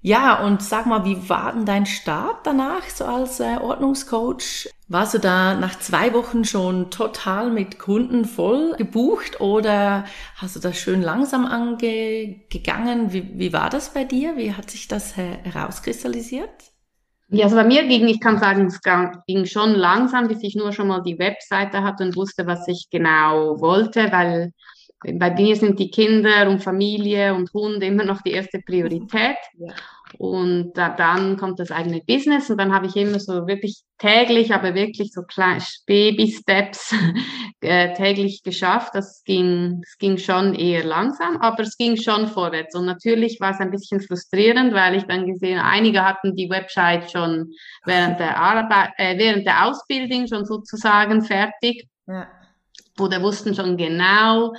Ja, 0.00 0.42
und 0.42 0.62
sag 0.62 0.86
mal, 0.86 1.04
wie 1.04 1.28
war 1.28 1.52
denn 1.52 1.66
dein 1.66 1.84
Start 1.84 2.46
danach, 2.46 2.88
so 2.88 3.04
als 3.04 3.40
äh, 3.40 3.58
Ordnungscoach? 3.60 4.70
Warst 4.88 5.12
du 5.14 5.18
da 5.18 5.54
nach 5.54 5.78
zwei 5.80 6.14
Wochen 6.14 6.46
schon 6.46 6.90
total 6.90 7.50
mit 7.50 7.78
Kunden 7.78 8.24
voll 8.24 8.74
gebucht 8.76 9.40
oder 9.40 10.06
hast 10.36 10.56
du 10.56 10.60
das 10.60 10.78
schön 10.78 11.02
langsam 11.02 11.44
angegangen? 11.44 13.12
Wie, 13.12 13.38
wie 13.38 13.52
war 13.52 13.68
das 13.68 13.92
bei 13.92 14.04
dir? 14.04 14.38
Wie 14.38 14.54
hat 14.54 14.70
sich 14.70 14.88
das 14.88 15.14
herauskristallisiert? 15.16 16.72
Ja, 17.34 17.44
also 17.44 17.56
bei 17.56 17.64
mir 17.64 17.86
ging, 17.88 18.08
ich 18.08 18.20
kann 18.20 18.38
sagen, 18.38 18.66
es 18.66 18.78
ging 19.26 19.46
schon 19.46 19.74
langsam, 19.74 20.28
bis 20.28 20.42
ich 20.42 20.54
nur 20.54 20.70
schon 20.72 20.88
mal 20.88 21.02
die 21.02 21.18
Webseite 21.18 21.82
hatte 21.82 22.04
und 22.04 22.14
wusste, 22.14 22.46
was 22.46 22.68
ich 22.68 22.88
genau 22.90 23.58
wollte, 23.58 24.12
weil 24.12 24.52
bei 25.14 25.30
mir 25.30 25.56
sind 25.56 25.78
die 25.78 25.90
Kinder 25.90 26.48
und 26.50 26.62
Familie 26.62 27.34
und 27.34 27.50
Hund 27.54 27.82
immer 27.82 28.04
noch 28.04 28.20
die 28.20 28.32
erste 28.32 28.60
Priorität. 28.60 29.38
Ja. 29.56 29.72
Und 30.18 30.72
da, 30.74 30.90
dann 30.90 31.36
kommt 31.36 31.58
das 31.58 31.70
eigene 31.70 32.00
Business 32.00 32.50
und 32.50 32.58
dann 32.58 32.72
habe 32.72 32.86
ich 32.86 32.96
immer 32.96 33.18
so 33.18 33.46
wirklich 33.46 33.82
täglich, 33.98 34.52
aber 34.52 34.74
wirklich 34.74 35.12
so 35.12 35.22
kleine 35.22 35.62
Baby-Steps 35.86 36.94
äh, 37.60 37.94
täglich 37.94 38.42
geschafft. 38.42 38.94
Das 38.94 39.22
ging, 39.24 39.80
das 39.80 39.96
ging 39.98 40.18
schon 40.18 40.54
eher 40.54 40.84
langsam, 40.84 41.38
aber 41.38 41.62
es 41.62 41.76
ging 41.76 41.96
schon 41.96 42.28
vorwärts. 42.28 42.74
Und 42.74 42.86
natürlich 42.86 43.40
war 43.40 43.50
es 43.50 43.60
ein 43.60 43.70
bisschen 43.70 44.00
frustrierend, 44.00 44.74
weil 44.74 44.96
ich 44.96 45.04
dann 45.04 45.26
gesehen, 45.26 45.58
einige 45.58 46.04
hatten 46.04 46.34
die 46.34 46.50
Website 46.50 47.10
schon 47.10 47.52
während 47.84 48.18
der 48.20 48.38
Arbeit, 48.38 48.90
äh, 48.98 49.16
während 49.18 49.46
der 49.46 49.66
Ausbildung 49.66 50.26
schon 50.26 50.44
sozusagen 50.44 51.22
fertig. 51.22 51.88
Ja. 52.06 52.28
Oder 52.98 53.22
wussten 53.22 53.54
schon 53.54 53.76
genau, 53.76 54.52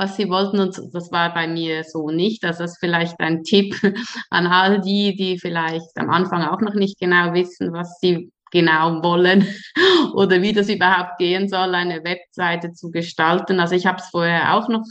was 0.00 0.16
sie 0.16 0.28
wollten. 0.30 0.58
Und 0.58 0.80
das 0.92 1.12
war 1.12 1.32
bei 1.34 1.46
mir 1.46 1.84
so 1.84 2.10
nicht. 2.10 2.44
Also 2.44 2.64
das 2.64 2.72
ist 2.72 2.78
vielleicht 2.80 3.20
ein 3.20 3.44
Tipp 3.44 3.76
an 4.30 4.46
all 4.46 4.80
die, 4.80 5.14
die 5.14 5.38
vielleicht 5.38 5.96
am 5.96 6.10
Anfang 6.10 6.42
auch 6.42 6.60
noch 6.60 6.74
nicht 6.74 6.98
genau 6.98 7.34
wissen, 7.34 7.72
was 7.72 7.98
sie 8.00 8.32
genau 8.50 9.02
wollen 9.02 9.46
oder 10.14 10.42
wie 10.42 10.52
das 10.52 10.68
überhaupt 10.68 11.18
gehen 11.18 11.48
soll, 11.48 11.74
eine 11.74 12.02
Webseite 12.02 12.72
zu 12.72 12.90
gestalten. 12.90 13.60
Also 13.60 13.76
ich 13.76 13.86
habe 13.86 13.98
es 13.98 14.08
vorher 14.08 14.54
auch 14.54 14.68
noch, 14.68 14.84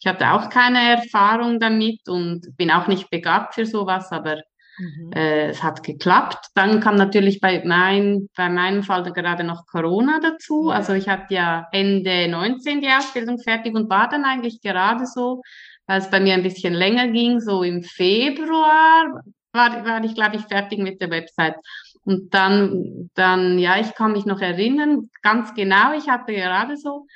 ich 0.00 0.06
hatte 0.06 0.32
auch 0.32 0.48
keine 0.48 0.96
Erfahrung 0.96 1.58
damit 1.58 2.08
und 2.08 2.56
bin 2.56 2.70
auch 2.70 2.86
nicht 2.86 3.10
begabt 3.10 3.54
für 3.54 3.66
sowas, 3.66 4.10
aber 4.12 4.40
Mhm. 4.78 5.12
Äh, 5.12 5.48
es 5.50 5.62
hat 5.62 5.82
geklappt. 5.82 6.46
Dann 6.54 6.80
kam 6.80 6.96
natürlich 6.96 7.40
bei, 7.40 7.62
mein, 7.64 8.28
bei 8.36 8.48
meinem 8.48 8.82
Fall 8.82 9.04
gerade 9.12 9.44
noch 9.44 9.66
Corona 9.66 10.20
dazu. 10.20 10.70
Also 10.70 10.94
ich 10.94 11.08
hatte 11.08 11.34
ja 11.34 11.68
Ende 11.72 12.28
19 12.28 12.80
die 12.80 12.88
Ausbildung 12.88 13.38
fertig 13.38 13.74
und 13.74 13.88
war 13.90 14.08
dann 14.08 14.24
eigentlich 14.24 14.60
gerade 14.60 15.06
so, 15.06 15.42
weil 15.86 16.00
es 16.00 16.10
bei 16.10 16.20
mir 16.20 16.34
ein 16.34 16.42
bisschen 16.42 16.74
länger 16.74 17.08
ging, 17.08 17.40
so 17.40 17.62
im 17.62 17.82
Februar 17.82 19.22
war, 19.52 19.84
war 19.84 20.04
ich, 20.04 20.14
glaube 20.14 20.36
ich, 20.36 20.42
fertig 20.42 20.80
mit 20.80 21.00
der 21.00 21.10
Website. 21.10 21.56
Und 22.04 22.34
dann, 22.34 23.10
dann, 23.14 23.58
ja, 23.58 23.78
ich 23.80 23.94
kann 23.94 24.12
mich 24.12 24.26
noch 24.26 24.40
erinnern, 24.40 25.08
ganz 25.22 25.54
genau, 25.54 25.94
ich 25.96 26.08
hatte 26.08 26.34
gerade 26.34 26.76
so 26.76 27.06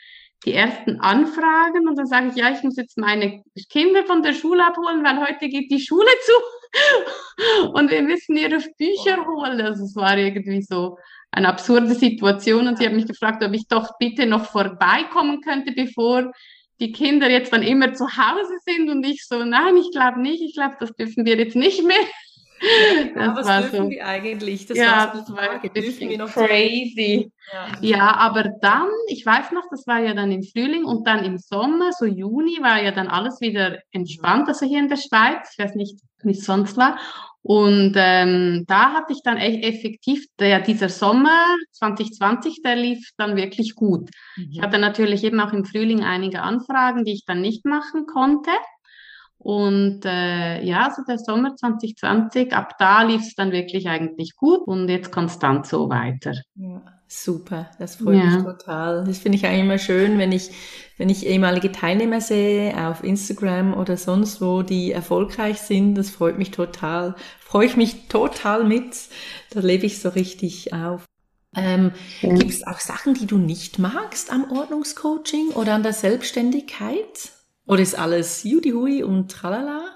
die 0.44 0.54
ersten 0.54 1.00
Anfragen 1.00 1.88
und 1.88 1.98
dann 1.98 2.06
sage 2.06 2.28
ich, 2.28 2.36
ja, 2.36 2.50
ich 2.50 2.62
muss 2.62 2.76
jetzt 2.76 2.96
meine 2.96 3.42
Kinder 3.70 4.04
von 4.04 4.22
der 4.22 4.34
Schule 4.34 4.64
abholen, 4.64 5.04
weil 5.04 5.20
heute 5.20 5.48
geht 5.48 5.70
die 5.70 5.80
Schule 5.80 6.08
zu. 6.24 6.32
Und 7.72 7.90
wir 7.90 8.02
müssen 8.02 8.36
ihre 8.36 8.58
Bücher 8.78 9.26
holen. 9.26 9.60
Also 9.60 9.84
es 9.84 9.96
war 9.96 10.16
irgendwie 10.16 10.62
so 10.62 10.98
eine 11.30 11.48
absurde 11.48 11.94
Situation 11.94 12.68
und 12.68 12.78
sie 12.78 12.86
hat 12.86 12.94
mich 12.94 13.06
gefragt, 13.06 13.42
ob 13.42 13.52
ich 13.52 13.68
doch 13.68 13.98
bitte 13.98 14.26
noch 14.26 14.46
vorbeikommen 14.46 15.40
könnte, 15.40 15.72
bevor 15.72 16.32
die 16.80 16.92
Kinder 16.92 17.28
jetzt 17.28 17.52
dann 17.52 17.62
immer 17.62 17.92
zu 17.92 18.06
Hause 18.06 18.54
sind 18.64 18.88
und 18.88 19.04
ich 19.04 19.26
so, 19.26 19.44
nein, 19.44 19.76
ich 19.76 19.90
glaube 19.90 20.20
nicht, 20.20 20.42
ich 20.42 20.54
glaube, 20.54 20.76
das 20.78 20.94
dürfen 20.94 21.26
wir 21.26 21.36
jetzt 21.36 21.56
nicht 21.56 21.84
mehr. 21.84 21.96
Ja, 23.14 23.26
das 23.28 23.36
was 23.36 23.46
war 23.46 23.60
dürfen 23.62 23.84
so, 23.84 23.90
wir 23.90 24.06
eigentlich? 24.06 24.66
Das 24.66 24.78
ja, 24.78 25.12
das 25.14 25.30
war 25.32 25.62
ein 25.62 25.72
bisschen 25.72 26.18
crazy. 26.26 27.30
Ja. 27.52 27.66
ja, 27.80 28.16
aber 28.16 28.44
dann, 28.60 28.88
ich 29.08 29.24
weiß 29.24 29.52
noch, 29.52 29.64
das 29.70 29.86
war 29.86 30.00
ja 30.00 30.14
dann 30.14 30.30
im 30.30 30.42
Frühling 30.42 30.84
und 30.84 31.06
dann 31.06 31.24
im 31.24 31.38
Sommer, 31.38 31.92
so 31.92 32.04
Juni, 32.04 32.58
war 32.60 32.82
ja 32.82 32.90
dann 32.90 33.08
alles 33.08 33.40
wieder 33.40 33.78
entspannt, 33.90 34.48
also 34.48 34.66
hier 34.66 34.80
in 34.80 34.88
der 34.88 34.96
Schweiz. 34.96 35.54
Ich 35.56 35.64
weiß 35.64 35.74
nicht, 35.74 35.98
wie 36.22 36.32
es 36.32 36.44
sonst 36.44 36.76
war. 36.76 36.98
Und 37.42 37.94
ähm, 37.96 38.64
da 38.66 38.92
hatte 38.92 39.12
ich 39.12 39.22
dann 39.22 39.38
echt 39.38 39.64
effektiv, 39.64 40.26
der, 40.38 40.60
dieser 40.60 40.88
Sommer 40.88 41.46
2020, 41.72 42.62
der 42.62 42.76
lief 42.76 43.10
dann 43.16 43.36
wirklich 43.36 43.74
gut. 43.74 44.10
Mhm. 44.36 44.48
Ich 44.52 44.60
hatte 44.60 44.78
natürlich 44.78 45.24
eben 45.24 45.40
auch 45.40 45.52
im 45.52 45.64
Frühling 45.64 46.04
einige 46.04 46.42
Anfragen, 46.42 47.04
die 47.04 47.12
ich 47.12 47.24
dann 47.24 47.40
nicht 47.40 47.64
machen 47.64 48.06
konnte. 48.06 48.50
Und 49.38 50.00
äh, 50.04 50.62
ja, 50.64 50.92
so 50.94 51.02
der 51.04 51.18
Sommer 51.18 51.54
2020, 51.54 52.52
ab 52.52 52.74
da 52.78 53.02
lief 53.02 53.22
es 53.22 53.34
dann 53.36 53.52
wirklich 53.52 53.88
eigentlich 53.88 54.34
gut 54.36 54.66
und 54.66 54.88
jetzt 54.88 55.12
konstant 55.12 55.64
so 55.64 55.88
weiter. 55.88 56.34
Ja, 56.56 56.82
super, 57.06 57.70
das 57.78 57.96
freut 57.96 58.16
ja. 58.16 58.24
mich 58.24 58.42
total. 58.42 59.04
Das 59.04 59.18
finde 59.18 59.38
ich 59.38 59.46
eigentlich 59.46 59.60
immer 59.60 59.78
schön, 59.78 60.18
wenn 60.18 60.32
ich, 60.32 60.50
wenn 60.96 61.08
ich 61.08 61.24
ehemalige 61.24 61.70
Teilnehmer 61.70 62.20
sehe 62.20 62.76
auf 62.88 63.04
Instagram 63.04 63.74
oder 63.74 63.96
sonst 63.96 64.40
wo, 64.40 64.62
die 64.62 64.90
erfolgreich 64.90 65.60
sind. 65.60 65.94
Das 65.94 66.10
freut 66.10 66.36
mich 66.36 66.50
total. 66.50 67.14
Freue 67.38 67.66
ich 67.66 67.76
mich 67.76 68.08
total 68.08 68.64
mit. 68.64 68.96
Da 69.50 69.60
lebe 69.60 69.86
ich 69.86 70.00
so 70.00 70.08
richtig 70.08 70.72
auf. 70.72 71.04
Ähm, 71.56 71.92
ja. 72.22 72.34
Gibt 72.34 72.50
es 72.50 72.66
auch 72.66 72.80
Sachen, 72.80 73.14
die 73.14 73.26
du 73.26 73.38
nicht 73.38 73.78
magst 73.78 74.32
am 74.32 74.50
Ordnungscoaching 74.50 75.50
oder 75.50 75.74
an 75.74 75.84
der 75.84 75.92
Selbstständigkeit? 75.92 77.37
Oder 77.68 77.82
ist 77.82 77.98
alles 77.98 78.44
Judy 78.44 78.70
Hui 78.70 79.02
und 79.02 79.30
tralala? 79.30 79.94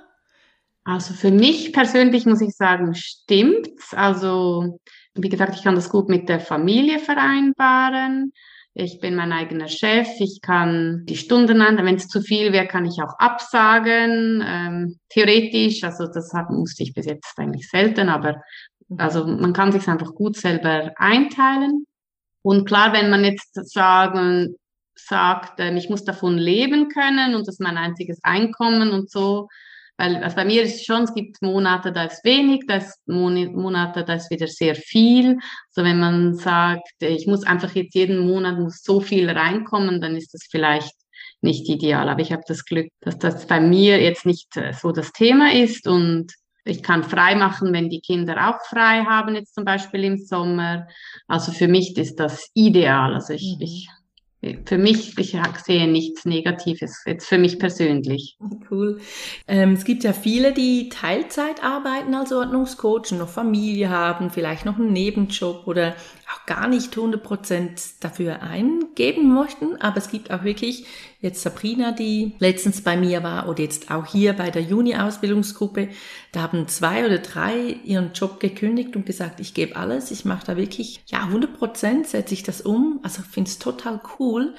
Also 0.84 1.14
für 1.14 1.30
mich 1.30 1.72
persönlich 1.72 2.26
muss 2.26 2.42
ich 2.42 2.54
sagen, 2.54 2.94
stimmt's. 2.94 3.94
Also 3.94 4.78
wie 5.14 5.28
gesagt, 5.30 5.54
ich 5.56 5.62
kann 5.62 5.74
das 5.74 5.88
gut 5.88 6.08
mit 6.08 6.28
der 6.28 6.38
Familie 6.38 6.98
vereinbaren. 6.98 8.32
Ich 8.74 9.00
bin 9.00 9.14
mein 9.14 9.32
eigener 9.32 9.68
Chef. 9.68 10.08
Ich 10.18 10.40
kann 10.42 11.04
die 11.06 11.16
Stunden 11.16 11.62
an, 11.62 11.78
wenn 11.78 11.94
es 11.94 12.08
zu 12.08 12.20
viel 12.20 12.52
wäre, 12.52 12.66
kann 12.66 12.84
ich 12.84 13.02
auch 13.02 13.18
absagen. 13.18 14.44
Ähm, 14.46 14.98
theoretisch, 15.08 15.82
also 15.82 16.06
das 16.06 16.30
musste 16.50 16.82
ich 16.82 16.92
bis 16.92 17.06
jetzt 17.06 17.38
eigentlich 17.38 17.68
selten, 17.68 18.10
aber 18.10 18.42
also 18.98 19.26
man 19.26 19.54
kann 19.54 19.72
sich 19.72 19.88
einfach 19.88 20.14
gut 20.14 20.36
selber 20.36 20.92
einteilen. 20.96 21.86
Und 22.42 22.66
klar, 22.66 22.92
wenn 22.92 23.08
man 23.08 23.24
jetzt 23.24 23.54
sagen, 23.72 24.56
sagt, 24.94 25.60
ähm, 25.60 25.76
ich 25.76 25.88
muss 25.88 26.04
davon 26.04 26.38
leben 26.38 26.88
können 26.88 27.34
und 27.34 27.46
das 27.46 27.54
ist 27.54 27.60
mein 27.60 27.76
einziges 27.76 28.18
Einkommen 28.22 28.92
und 28.92 29.10
so. 29.10 29.48
Weil 29.98 30.16
also 30.16 30.36
bei 30.36 30.44
mir 30.44 30.62
ist 30.62 30.76
es 30.76 30.84
schon, 30.84 31.02
es 31.02 31.14
gibt 31.14 31.42
Monate, 31.42 31.92
da 31.92 32.04
ist 32.04 32.24
wenig, 32.24 32.64
da 32.66 32.76
ist 32.76 32.98
Monate, 33.06 34.04
da 34.04 34.14
ist 34.14 34.30
wieder 34.30 34.48
sehr 34.48 34.74
viel. 34.74 35.38
So 35.70 35.84
wenn 35.84 36.00
man 36.00 36.34
sagt, 36.34 36.88
ich 37.00 37.26
muss 37.26 37.44
einfach 37.44 37.72
jetzt 37.74 37.94
jeden 37.94 38.26
Monat 38.26 38.58
muss 38.58 38.82
so 38.82 39.00
viel 39.00 39.28
reinkommen, 39.30 40.00
dann 40.00 40.16
ist 40.16 40.34
das 40.34 40.48
vielleicht 40.50 40.94
nicht 41.40 41.68
ideal. 41.68 42.08
Aber 42.08 42.20
ich 42.20 42.32
habe 42.32 42.42
das 42.46 42.64
Glück, 42.64 42.88
dass 43.00 43.18
das 43.18 43.46
bei 43.46 43.60
mir 43.60 44.00
jetzt 44.00 44.26
nicht 44.26 44.56
äh, 44.56 44.72
so 44.72 44.92
das 44.92 45.12
Thema 45.12 45.52
ist 45.52 45.86
und 45.86 46.32
ich 46.64 46.82
kann 46.82 47.02
frei 47.02 47.34
machen, 47.34 47.72
wenn 47.72 47.90
die 47.90 48.00
Kinder 48.00 48.48
auch 48.48 48.64
frei 48.66 49.04
haben, 49.04 49.34
jetzt 49.34 49.54
zum 49.54 49.64
Beispiel 49.64 50.04
im 50.04 50.16
Sommer. 50.16 50.86
Also 51.26 51.50
für 51.50 51.66
mich 51.66 51.96
ist 51.96 52.20
das 52.20 52.50
ideal. 52.54 53.14
Also 53.14 53.32
ich, 53.32 53.56
mhm. 53.56 53.62
ich 53.62 53.88
für 54.64 54.78
mich, 54.78 55.16
ich 55.18 55.36
sehe 55.64 55.86
nichts 55.86 56.24
Negatives, 56.24 57.04
jetzt 57.06 57.28
für 57.28 57.38
mich 57.38 57.60
persönlich. 57.60 58.36
Cool. 58.70 59.00
Ähm, 59.46 59.74
es 59.74 59.84
gibt 59.84 60.02
ja 60.02 60.12
viele, 60.12 60.52
die 60.52 60.88
Teilzeit 60.88 61.62
arbeiten 61.62 62.14
als 62.14 62.32
Ordnungscoach, 62.32 63.12
noch 63.12 63.28
Familie 63.28 63.90
haben, 63.90 64.30
vielleicht 64.30 64.64
noch 64.64 64.78
einen 64.78 64.92
Nebenjob 64.92 65.66
oder 65.66 65.94
gar 66.46 66.68
nicht 66.68 66.96
100 66.96 67.22
Prozent 67.22 67.80
dafür 68.00 68.42
eingeben 68.42 69.32
möchten. 69.32 69.80
Aber 69.80 69.98
es 69.98 70.10
gibt 70.10 70.30
auch 70.30 70.44
wirklich 70.44 70.86
jetzt 71.20 71.42
Sabrina, 71.42 71.92
die 71.92 72.34
letztens 72.38 72.80
bei 72.80 72.96
mir 72.96 73.22
war 73.22 73.48
oder 73.48 73.60
jetzt 73.62 73.90
auch 73.90 74.06
hier 74.06 74.32
bei 74.32 74.50
der 74.50 74.62
Juni-Ausbildungsgruppe, 74.62 75.88
da 76.32 76.42
haben 76.42 76.66
zwei 76.68 77.06
oder 77.06 77.18
drei 77.18 77.76
ihren 77.84 78.12
Job 78.12 78.40
gekündigt 78.40 78.96
und 78.96 79.06
gesagt, 79.06 79.40
ich 79.40 79.54
gebe 79.54 79.76
alles, 79.76 80.10
ich 80.10 80.24
mache 80.24 80.46
da 80.46 80.56
wirklich, 80.56 81.02
ja, 81.06 81.24
100 81.24 81.56
Prozent 81.56 82.06
setze 82.08 82.34
ich 82.34 82.42
das 82.42 82.60
um. 82.60 83.00
Also 83.02 83.22
finde 83.22 83.50
es 83.50 83.58
total 83.58 84.00
cool. 84.18 84.54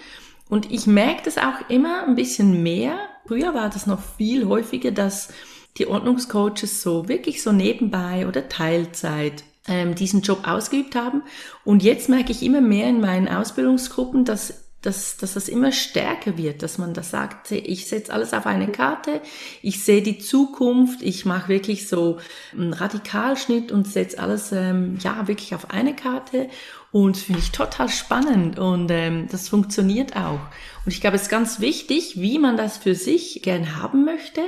Und 0.50 0.72
ich 0.72 0.88
merke 0.88 1.24
das 1.26 1.38
auch 1.38 1.70
immer 1.70 2.06
ein 2.06 2.16
bisschen 2.16 2.64
mehr. 2.64 2.98
Früher 3.28 3.54
war 3.54 3.70
das 3.70 3.88
noch 3.88 4.02
viel 4.18 4.48
häufiger, 4.48 4.92
dass 4.92 5.30
die 5.78 5.88
Ordnungscoaches 5.88 6.82
so 6.82 7.08
wirklich 7.08 7.42
so 7.42 7.52
nebenbei 7.52 8.28
oder 8.28 8.48
Teilzeit 8.48 9.44
ähm, 9.68 9.96
diesen 9.96 10.22
Job 10.22 10.48
ausgeübt 10.48 10.96
haben. 10.96 11.24
Und 11.64 11.84
jetzt 11.84 12.10
merke 12.10 12.32
ich 12.32 12.44
immer 12.44 12.62
mehr 12.62 12.90
in 12.90 13.02
meinen 13.02 13.28
Ausbildungsgruppen, 13.28 14.26
dass 14.26 14.64
dass, 14.84 15.16
dass 15.16 15.34
das 15.34 15.48
immer 15.48 15.72
stärker 15.72 16.38
wird, 16.38 16.62
dass 16.62 16.78
man 16.78 16.94
das 16.94 17.10
sagt, 17.10 17.52
ich 17.52 17.88
setze 17.88 18.12
alles 18.12 18.34
auf 18.34 18.46
eine 18.46 18.68
Karte, 18.68 19.22
ich 19.62 19.84
sehe 19.84 20.02
die 20.02 20.18
Zukunft, 20.18 21.02
ich 21.02 21.26
mache 21.26 21.48
wirklich 21.48 21.88
so 21.88 22.18
einen 22.52 22.74
Radikalschnitt 22.74 23.72
und 23.72 23.88
setze 23.88 24.20
alles 24.20 24.52
ähm, 24.52 24.98
ja 25.02 25.28
wirklich 25.28 25.56
auf 25.56 25.72
eine 25.72 25.96
Karte 25.96 26.50
und 26.92 27.16
finde 27.16 27.40
ich 27.40 27.52
total 27.52 27.88
spannend 27.88 28.60
und 28.60 28.92
ähm, 28.92 29.28
das 29.32 29.48
funktioniert 29.48 30.18
auch. 30.18 30.42
Und 30.86 30.92
ich 30.92 31.00
glaube, 31.00 31.16
es 31.16 31.24
ist 31.24 31.30
ganz 31.30 31.62
wichtig, 31.62 32.20
wie 32.20 32.38
man 32.38 32.58
das 32.58 32.78
für 32.78 32.94
sich 32.94 33.42
gern 33.42 33.78
haben 33.78 34.04
möchte 34.04 34.42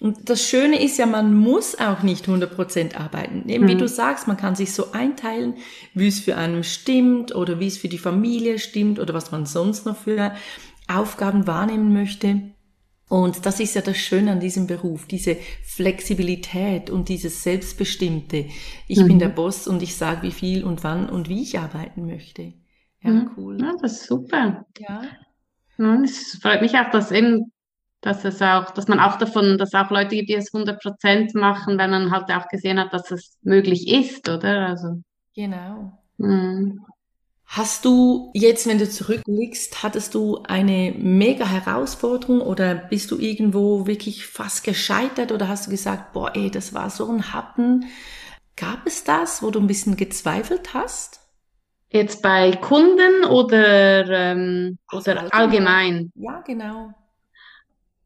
und 0.00 0.30
das 0.30 0.42
Schöne 0.42 0.82
ist 0.82 0.98
ja, 0.98 1.04
man 1.04 1.34
muss 1.34 1.78
auch 1.78 2.02
nicht 2.02 2.26
100% 2.26 2.96
arbeiten. 2.96 3.48
Eben 3.48 3.68
wie 3.68 3.74
mhm. 3.74 3.80
du 3.80 3.88
sagst, 3.88 4.26
man 4.26 4.38
kann 4.38 4.54
sich 4.54 4.72
so 4.72 4.92
einteilen, 4.92 5.54
wie 5.92 6.08
es 6.08 6.20
für 6.20 6.36
einen 6.36 6.64
stimmt 6.64 7.34
oder 7.34 7.60
wie 7.60 7.66
es 7.66 7.76
für 7.76 7.88
die 7.88 7.98
Familie 7.98 8.58
stimmt 8.58 8.98
oder 8.98 9.12
was 9.12 9.30
man 9.30 9.44
sonst 9.44 9.84
noch 9.84 9.96
für 9.96 10.32
Aufgaben 10.88 11.46
wahrnehmen 11.46 11.92
möchte. 11.92 12.40
Und 13.10 13.44
das 13.44 13.60
ist 13.60 13.74
ja 13.74 13.82
das 13.82 13.98
Schöne 13.98 14.32
an 14.32 14.40
diesem 14.40 14.66
Beruf, 14.66 15.06
diese 15.06 15.36
Flexibilität 15.64 16.88
und 16.88 17.08
dieses 17.08 17.42
Selbstbestimmte. 17.42 18.46
Ich 18.88 19.00
mhm. 19.00 19.06
bin 19.06 19.18
der 19.18 19.28
Boss 19.28 19.66
und 19.66 19.82
ich 19.82 19.96
sage, 19.96 20.22
wie 20.22 20.32
viel 20.32 20.64
und 20.64 20.82
wann 20.82 21.10
und 21.10 21.28
wie 21.28 21.42
ich 21.42 21.58
arbeiten 21.58 22.06
möchte. 22.06 22.54
Ja, 23.02 23.10
mhm. 23.10 23.30
cool. 23.36 23.60
Ja, 23.60 23.72
das 23.82 24.00
ist 24.00 24.06
super. 24.06 24.64
Ja. 24.78 25.02
Es 26.04 26.38
freut 26.40 26.62
mich 26.62 26.74
auch, 26.74 26.90
dass 26.90 27.10
eben, 27.10 27.52
dass 28.00 28.24
es 28.24 28.40
auch, 28.40 28.70
dass 28.70 28.88
man 28.88 29.00
auch 29.00 29.18
davon, 29.18 29.58
dass 29.58 29.74
auch 29.74 29.90
Leute 29.90 30.16
gibt, 30.16 30.30
die 30.30 30.34
es 30.34 30.52
100 30.52 30.80
Prozent 30.80 31.34
machen, 31.34 31.78
wenn 31.78 31.90
man 31.90 32.10
halt 32.10 32.30
auch 32.30 32.48
gesehen 32.48 32.80
hat, 32.80 32.92
dass 32.92 33.10
es 33.10 33.36
möglich 33.42 33.88
ist, 33.88 34.28
oder? 34.28 34.68
Also. 34.68 35.02
Genau. 35.34 35.98
Mhm. 36.16 36.80
Hast 37.44 37.84
du 37.84 38.30
jetzt, 38.32 38.68
wenn 38.68 38.78
du 38.78 38.88
zurückblickst, 38.88 39.82
hattest 39.82 40.14
du 40.14 40.40
eine 40.44 40.94
mega 40.96 41.44
Herausforderung 41.44 42.40
oder 42.40 42.76
bist 42.76 43.10
du 43.10 43.18
irgendwo 43.18 43.88
wirklich 43.88 44.24
fast 44.26 44.62
gescheitert 44.62 45.32
oder 45.32 45.48
hast 45.48 45.66
du 45.66 45.70
gesagt, 45.72 46.12
boah, 46.12 46.30
ey, 46.36 46.48
das 46.48 46.74
war 46.74 46.90
so 46.90 47.10
ein 47.10 47.32
Happen? 47.32 47.86
Gab 48.56 48.86
es 48.86 49.02
das, 49.02 49.42
wo 49.42 49.50
du 49.50 49.58
ein 49.58 49.66
bisschen 49.66 49.96
gezweifelt 49.96 50.74
hast? 50.74 51.20
Jetzt 51.88 52.22
bei 52.22 52.52
Kunden 52.52 53.24
oder, 53.24 54.06
ähm, 54.08 54.78
also 54.86 55.10
oder 55.10 55.26
allgemein? 55.34 56.12
Ja, 56.14 56.42
genau. 56.46 56.94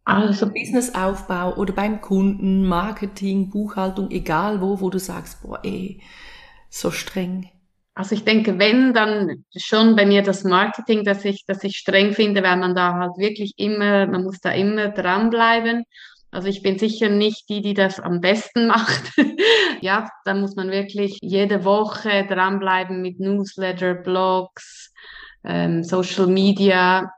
Also 0.04 0.52
Businessaufbau 0.52 1.56
oder 1.56 1.72
beim 1.72 2.00
Kunden, 2.00 2.66
Marketing, 2.66 3.48
Buchhaltung, 3.50 4.10
egal 4.10 4.60
wo, 4.60 4.80
wo 4.80 4.90
du 4.90 4.98
sagst, 4.98 5.42
boah, 5.42 5.60
ey, 5.62 6.02
so 6.68 6.90
streng. 6.90 7.48
Also 7.94 8.14
ich 8.14 8.24
denke, 8.24 8.58
wenn, 8.58 8.92
dann 8.92 9.44
schon 9.56 9.94
bei 9.96 10.04
mir 10.04 10.22
das 10.22 10.44
Marketing, 10.44 11.04
dass 11.04 11.24
ich, 11.24 11.44
dass 11.46 11.62
ich 11.62 11.76
streng 11.76 12.12
finde, 12.12 12.42
weil 12.42 12.56
man 12.56 12.74
da 12.74 12.94
halt 12.94 13.16
wirklich 13.16 13.54
immer, 13.56 14.06
man 14.06 14.24
muss 14.24 14.40
da 14.40 14.50
immer 14.50 14.88
dranbleiben. 14.88 15.84
Also 16.32 16.48
ich 16.48 16.62
bin 16.62 16.78
sicher 16.78 17.08
nicht 17.08 17.48
die, 17.48 17.62
die 17.62 17.74
das 17.74 18.00
am 18.00 18.20
besten 18.20 18.66
macht. 18.66 19.12
ja, 19.80 20.10
da 20.24 20.34
muss 20.34 20.56
man 20.56 20.70
wirklich 20.70 21.18
jede 21.22 21.64
Woche 21.64 22.26
dranbleiben 22.26 23.00
mit 23.00 23.20
Newsletter, 23.20 23.94
Blogs, 23.94 24.92
ähm, 25.44 25.84
Social 25.84 26.26
Media. 26.26 27.12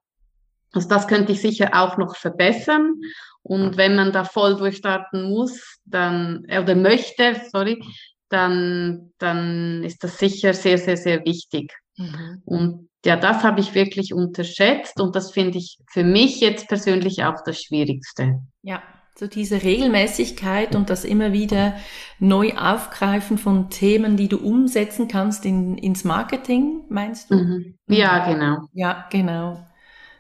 Also 0.77 0.89
das 0.89 1.09
könnte 1.09 1.33
ich 1.33 1.41
sicher 1.41 1.71
auch 1.73 1.97
noch 1.97 2.17
verbessern. 2.17 2.95
Und 3.43 3.77
wenn 3.77 3.97
man 3.97 4.13
da 4.13 4.25
voll 4.25 4.57
durchstarten 4.57 5.31
muss, 5.31 5.79
dann, 5.85 6.47
oder 6.47 6.75
möchte, 6.75 7.41
sorry, 7.51 7.83
dann, 8.29 9.13
dann 9.19 9.85
ist 9.85 10.03
das 10.03 10.19
sicher 10.19 10.53
sehr, 10.53 10.79
sehr, 10.79 10.97
sehr 10.97 11.25
wichtig. 11.25 11.73
Mhm. 11.97 12.43
Und 12.45 12.89
ja, 13.05 13.17
das 13.17 13.45
habe 13.45 13.61
ich 13.61 13.75
wirklich 13.75 14.13
unterschätzt 14.13 15.01
und 15.01 15.15
das 15.15 15.31
finde 15.31 15.59
ich 15.59 15.79
für 15.93 16.03
mich 16.03 16.41
jetzt 16.41 16.67
persönlich 16.67 17.25
auch 17.25 17.43
das 17.45 17.63
Schwierigste. 17.63 18.41
Ja, 18.63 18.83
so 19.15 19.29
diese 19.29 19.63
Regelmäßigkeit 19.63 20.75
und 20.75 20.91
das 20.91 21.05
immer 21.05 21.33
wieder 21.33 21.75
neu 22.19 22.53
aufgreifen 22.55 23.39
von 23.39 23.71
Themen, 23.71 24.17
die 24.17 24.29
du 24.29 24.39
umsetzen 24.39 25.09
kannst 25.09 25.47
in, 25.47 25.79
ins 25.79 26.05
Marketing, 26.05 26.83
meinst 26.89 27.31
du? 27.31 27.37
Mhm. 27.37 27.79
Ja, 27.87 28.31
genau. 28.31 28.69
Ja, 28.73 29.07
genau. 29.11 29.66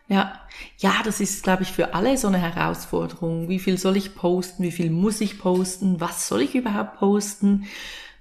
Ja, 0.09 0.41
ja, 0.79 0.95
das 1.05 1.21
ist, 1.21 1.43
glaube 1.43 1.65
ich, 1.65 1.73
für 1.73 1.95
alle 1.95 2.17
so 2.17 2.29
eine 2.29 2.39
Herausforderung. 2.39 3.49
Wie 3.49 3.59
viel 3.59 3.77
soll 3.77 3.97
ich 3.97 4.15
posten? 4.15 4.63
Wie 4.63 4.71
viel 4.71 4.91
muss 4.91 5.21
ich 5.21 5.39
posten? 5.39 6.01
Was 6.01 6.29
soll 6.29 6.43
ich 6.43 6.55
überhaupt 6.55 6.99
posten? 6.99 7.67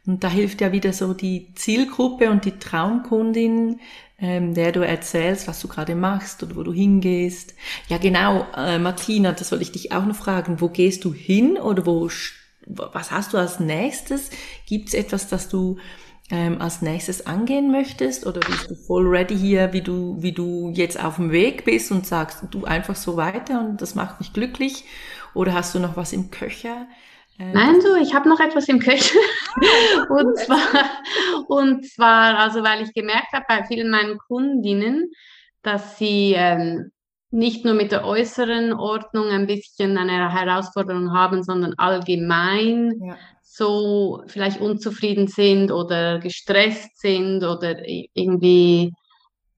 Und 0.06 0.24
da 0.24 0.30
hilft 0.30 0.62
ja 0.62 0.72
wieder 0.72 0.94
so 0.94 1.13
die 1.13 1.54
Zielgruppe 1.56 2.30
und 2.30 2.46
die 2.46 2.58
Traumkundin, 2.58 3.80
ähm, 4.20 4.54
der 4.54 4.72
du 4.72 4.86
erzählst, 4.86 5.48
was 5.48 5.60
du 5.62 5.68
gerade 5.68 5.96
machst 5.96 6.42
oder 6.44 6.56
wo 6.56 6.63
du 6.63 6.74
hingehst. 6.74 7.54
Ja, 7.88 7.98
genau, 7.98 8.48
äh, 8.56 8.80
Martina, 8.80 9.32
das 9.32 9.51
wollte 9.51 9.63
ich 9.63 9.72
dich 9.72 9.92
auch 9.92 10.06
noch 10.06 10.15
fragen. 10.15 10.62
Wo 10.62 10.70
gehst 10.70 11.06
du 11.06 11.13
hin 11.13 11.58
oder 11.58 11.86
wo, 11.86 12.10
was 12.65 13.12
hast 13.12 13.34
du 13.34 13.38
als 13.38 13.60
nächstes? 13.60 14.32
Gibt 14.65 14.89
es 14.89 14.94
etwas, 14.96 15.27
das 15.27 15.50
du 15.50 15.77
ähm, 16.32 16.60
als 16.60 16.82
nächstes 16.82 17.27
angehen 17.27 17.72
möchtest 17.72 18.25
oder 18.25 18.39
bist 18.39 18.70
du 18.70 18.75
voll 18.75 19.08
ready 19.08 19.38
hier, 19.38 19.74
wie 19.74 19.82
du, 19.82 20.17
wie 20.22 20.32
du 20.32 20.72
jetzt 20.74 21.01
auf 21.03 21.17
dem 21.17 21.32
Weg 21.32 21.65
bist 21.65 21.91
und 21.91 22.07
sagst, 22.07 22.44
du 22.50 22.66
einfach 22.66 22.96
so 22.96 23.16
weiter 23.16 23.59
und 23.59 23.81
das 23.81 23.94
macht 23.96 24.20
mich 24.20 24.33
glücklich? 24.33 24.85
Oder 25.35 25.53
hast 25.53 25.75
du 25.75 25.79
noch 25.79 25.98
was 25.98 26.14
im 26.14 26.31
Köcher? 26.31 26.88
Ähm, 27.38 27.51
Nein, 27.53 27.75
du, 27.79 27.96
ich 28.01 28.16
habe 28.16 28.27
noch 28.27 28.40
etwas 28.40 28.68
im 28.70 28.79
Köcher. 28.79 29.20
Ah, 29.55 30.14
und 30.14 30.38
zwar, 30.38 30.90
und 31.48 31.85
zwar, 31.85 32.40
also 32.40 32.64
weil 32.64 32.81
ich 32.81 32.94
gemerkt 32.94 33.31
habe 33.33 33.46
bei 33.48 33.64
vielen 33.64 33.92
meinen 33.92 34.18
Kundinnen, 34.18 35.11
dass 35.61 35.98
sie 36.00 36.33
ähm, 36.35 36.92
nicht 37.29 37.66
nur 37.66 37.74
mit 37.74 37.92
der 37.92 38.05
äußeren 38.05 38.74
Ordnung 38.74 39.27
ein 39.27 39.46
bisschen 39.46 39.98
eine 39.98 40.33
Herausforderung 40.33 41.14
haben, 41.14 41.44
sondern 41.44 41.74
allgemein 41.77 43.00
ja 43.01 43.16
so 43.55 44.24
vielleicht 44.27 44.59
unzufrieden 44.59 45.27
sind 45.27 45.72
oder 45.72 46.20
gestresst 46.20 47.00
sind 47.00 47.44
oder 47.44 47.77
irgendwie 47.87 48.91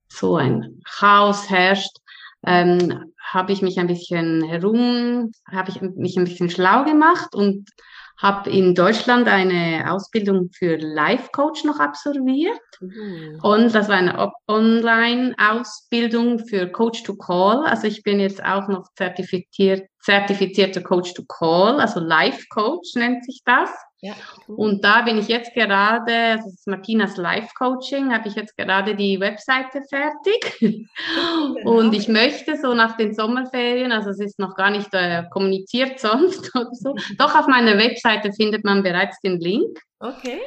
so 0.08 0.36
ein 0.36 0.82
Chaos 0.86 1.50
herrscht, 1.50 1.98
ähm, 2.46 3.14
habe 3.20 3.52
ich 3.54 3.62
mich 3.62 3.80
ein 3.80 3.88
bisschen 3.88 4.44
herum, 4.44 5.32
habe 5.52 5.72
ich 5.72 5.82
mich 5.82 6.16
ein 6.18 6.26
bisschen 6.26 6.50
schlau 6.50 6.84
gemacht 6.84 7.34
und 7.34 7.70
habe 8.18 8.50
in 8.50 8.74
Deutschland 8.74 9.28
eine 9.28 9.92
Ausbildung 9.92 10.50
für 10.52 10.78
Life 10.78 11.30
Coach 11.32 11.64
noch 11.64 11.80
absolviert. 11.80 12.60
Mhm. 12.80 13.40
Und 13.44 13.76
das 13.76 13.90
war 13.90 13.98
eine 13.98 14.32
Online-Ausbildung 14.48 16.40
für 16.48 16.68
Coach 16.68 17.04
to 17.04 17.16
Call. 17.16 17.66
Also 17.66 17.86
ich 17.86 18.02
bin 18.04 18.20
jetzt 18.20 18.44
auch 18.44 18.68
noch 18.68 18.92
zertifiziert, 18.96 19.88
zertifizierter 20.02 20.82
Coach 20.82 21.14
to 21.14 21.24
Call, 21.26 21.80
also 21.80 22.00
Life 22.00 22.46
Coach 22.50 22.96
nennt 22.96 23.24
sich 23.24 23.42
das. 23.46 23.70
Ja. 24.08 24.16
Und 24.56 24.84
da 24.84 25.02
bin 25.02 25.18
ich 25.18 25.28
jetzt 25.28 25.54
gerade, 25.54 26.38
das 26.38 26.48
ist 26.48 26.68
Martinas 26.68 27.18
Life 27.18 27.50
Coaching, 27.58 28.14
habe 28.14 28.28
ich 28.28 28.36
jetzt 28.36 28.56
gerade 28.56 28.96
die 28.96 29.20
Webseite 29.20 29.82
fertig. 29.90 30.58
Genau. 30.60 31.78
Und 31.78 31.94
ich 31.94 32.08
möchte 32.08 32.58
so 32.58 32.74
nach 32.74 32.98
den 32.98 33.14
Sommerferien, 33.14 33.92
also 33.92 34.10
es 34.10 34.20
ist 34.20 34.40
noch 34.40 34.56
gar 34.56 34.70
nicht 34.70 34.94
äh, 34.94 35.24
kommuniziert 35.30 36.00
sonst 36.00 36.56
oder 36.56 36.70
so, 36.72 36.96
doch 37.18 37.36
auf 37.36 37.48
meiner 37.48 37.78
Webseite 37.78 38.32
findet 38.34 38.64
man 38.64 38.84
bereits 38.84 39.20
den 39.22 39.40
Link. 39.40 39.80
Okay 40.00 40.40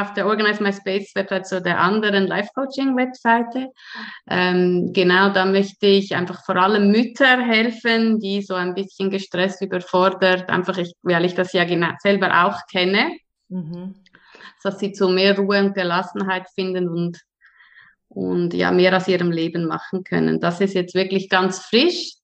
auf 0.00 0.12
der 0.14 0.26
Organize 0.26 0.62
My 0.62 0.72
Space 0.72 1.12
Website, 1.14 1.46
so 1.46 1.60
der 1.60 1.80
anderen 1.80 2.26
Life 2.26 2.50
Coaching 2.54 2.96
Webseite. 2.96 3.70
Ähm, 4.28 4.92
genau, 4.92 5.30
da 5.30 5.44
möchte 5.44 5.86
ich 5.86 6.14
einfach 6.14 6.44
vor 6.44 6.56
allem 6.56 6.90
Mütter 6.90 7.40
helfen, 7.40 8.18
die 8.18 8.42
so 8.42 8.54
ein 8.54 8.74
bisschen 8.74 9.10
gestresst, 9.10 9.62
überfordert, 9.62 10.50
einfach 10.50 10.78
ich, 10.78 10.94
weil 11.02 11.24
ich 11.24 11.34
das 11.34 11.52
ja 11.52 11.64
genau 11.64 11.90
selber 12.00 12.44
auch 12.44 12.58
kenne, 12.70 13.16
mhm. 13.48 13.94
dass 14.62 14.78
sie 14.78 14.92
zu 14.92 15.08
mehr 15.08 15.36
Ruhe 15.38 15.60
und 15.60 15.74
Gelassenheit 15.74 16.48
finden 16.54 16.88
und 16.88 17.20
und 18.08 18.54
ja, 18.54 18.70
mehr 18.70 18.96
aus 18.96 19.08
ihrem 19.08 19.32
Leben 19.32 19.66
machen 19.66 20.04
können. 20.04 20.38
Das 20.38 20.60
ist 20.60 20.74
jetzt 20.74 20.94
wirklich 20.94 21.28
ganz 21.28 21.58
frisch. 21.58 22.14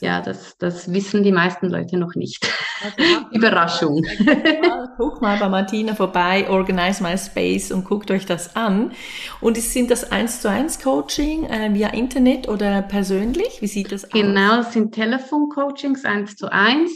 Ja, 0.00 0.20
das, 0.20 0.58
das 0.58 0.92
wissen 0.92 1.22
die 1.22 1.32
meisten 1.32 1.68
Leute 1.68 1.96
noch 1.96 2.14
nicht. 2.14 2.46
Also, 2.82 3.26
Überraschung. 3.32 4.04
Guckt 4.98 5.22
mal 5.22 5.38
bei 5.38 5.48
Martina 5.48 5.94
vorbei, 5.94 6.48
Organize 6.50 7.02
My 7.02 7.16
Space 7.16 7.72
und 7.72 7.84
guckt 7.84 8.10
euch 8.10 8.26
das 8.26 8.56
an. 8.56 8.92
Und 9.40 9.56
sind 9.56 9.90
das 9.90 10.10
eins 10.12 10.42
zu 10.42 10.50
eins 10.50 10.80
Coaching 10.80 11.44
äh, 11.44 11.72
via 11.72 11.88
Internet 11.88 12.48
oder 12.48 12.82
persönlich? 12.82 13.62
Wie 13.62 13.66
sieht 13.66 13.90
das 13.90 14.04
aus? 14.04 14.10
Genau, 14.10 14.60
es 14.60 14.72
sind 14.72 14.94
Telefoncoachings 14.94 16.04
eins 16.04 16.36
zu 16.36 16.52
eins. 16.52 16.92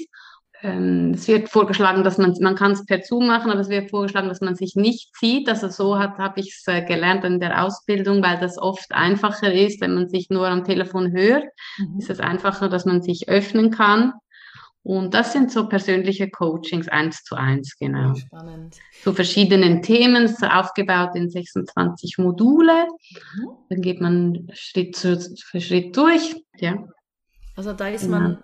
Ähm, 0.62 1.12
es 1.14 1.26
wird 1.26 1.48
vorgeschlagen, 1.48 2.04
dass 2.04 2.18
man, 2.18 2.36
man 2.40 2.54
kann 2.54 2.72
es 2.72 2.84
per 2.84 3.02
Zoom 3.02 3.26
machen, 3.26 3.50
aber 3.50 3.60
es 3.60 3.68
wird 3.68 3.90
vorgeschlagen, 3.90 4.28
dass 4.28 4.40
man 4.40 4.54
sich 4.54 4.76
nicht 4.76 5.16
sieht. 5.16 5.48
Also 5.48 5.68
so 5.68 5.98
hat 5.98 6.18
habe 6.18 6.40
ich 6.40 6.54
es 6.54 6.66
äh, 6.66 6.82
gelernt 6.82 7.24
in 7.24 7.40
der 7.40 7.64
Ausbildung, 7.64 8.22
weil 8.22 8.38
das 8.38 8.58
oft 8.58 8.92
einfacher 8.92 9.52
ist, 9.52 9.80
wenn 9.80 9.94
man 9.94 10.08
sich 10.08 10.28
nur 10.28 10.48
am 10.48 10.64
Telefon 10.64 11.12
hört. 11.12 11.44
Mhm. 11.78 11.98
Ist 11.98 12.10
es 12.10 12.20
einfacher, 12.20 12.68
dass 12.68 12.84
man 12.84 13.00
sich 13.02 13.28
öffnen 13.28 13.70
kann. 13.70 14.12
Und 14.82 15.12
das 15.12 15.32
sind 15.32 15.52
so 15.52 15.68
persönliche 15.68 16.30
Coachings 16.30 16.88
eins 16.88 17.22
zu 17.22 17.34
eins, 17.34 17.76
genau. 17.78 18.14
Spannend. 18.14 18.76
Zu 19.02 19.12
verschiedenen 19.12 19.82
Themen, 19.82 20.34
aufgebaut 20.42 21.14
in 21.14 21.28
26 21.28 22.16
Module. 22.18 22.86
Mhm. 23.34 23.48
Dann 23.68 23.80
geht 23.82 24.00
man 24.00 24.48
Schritt 24.54 24.96
für 24.96 25.60
Schritt 25.60 25.96
durch, 25.96 26.34
ja. 26.56 26.82
Also 27.56 27.74
da 27.74 27.88
ist 27.88 28.08
man 28.08 28.42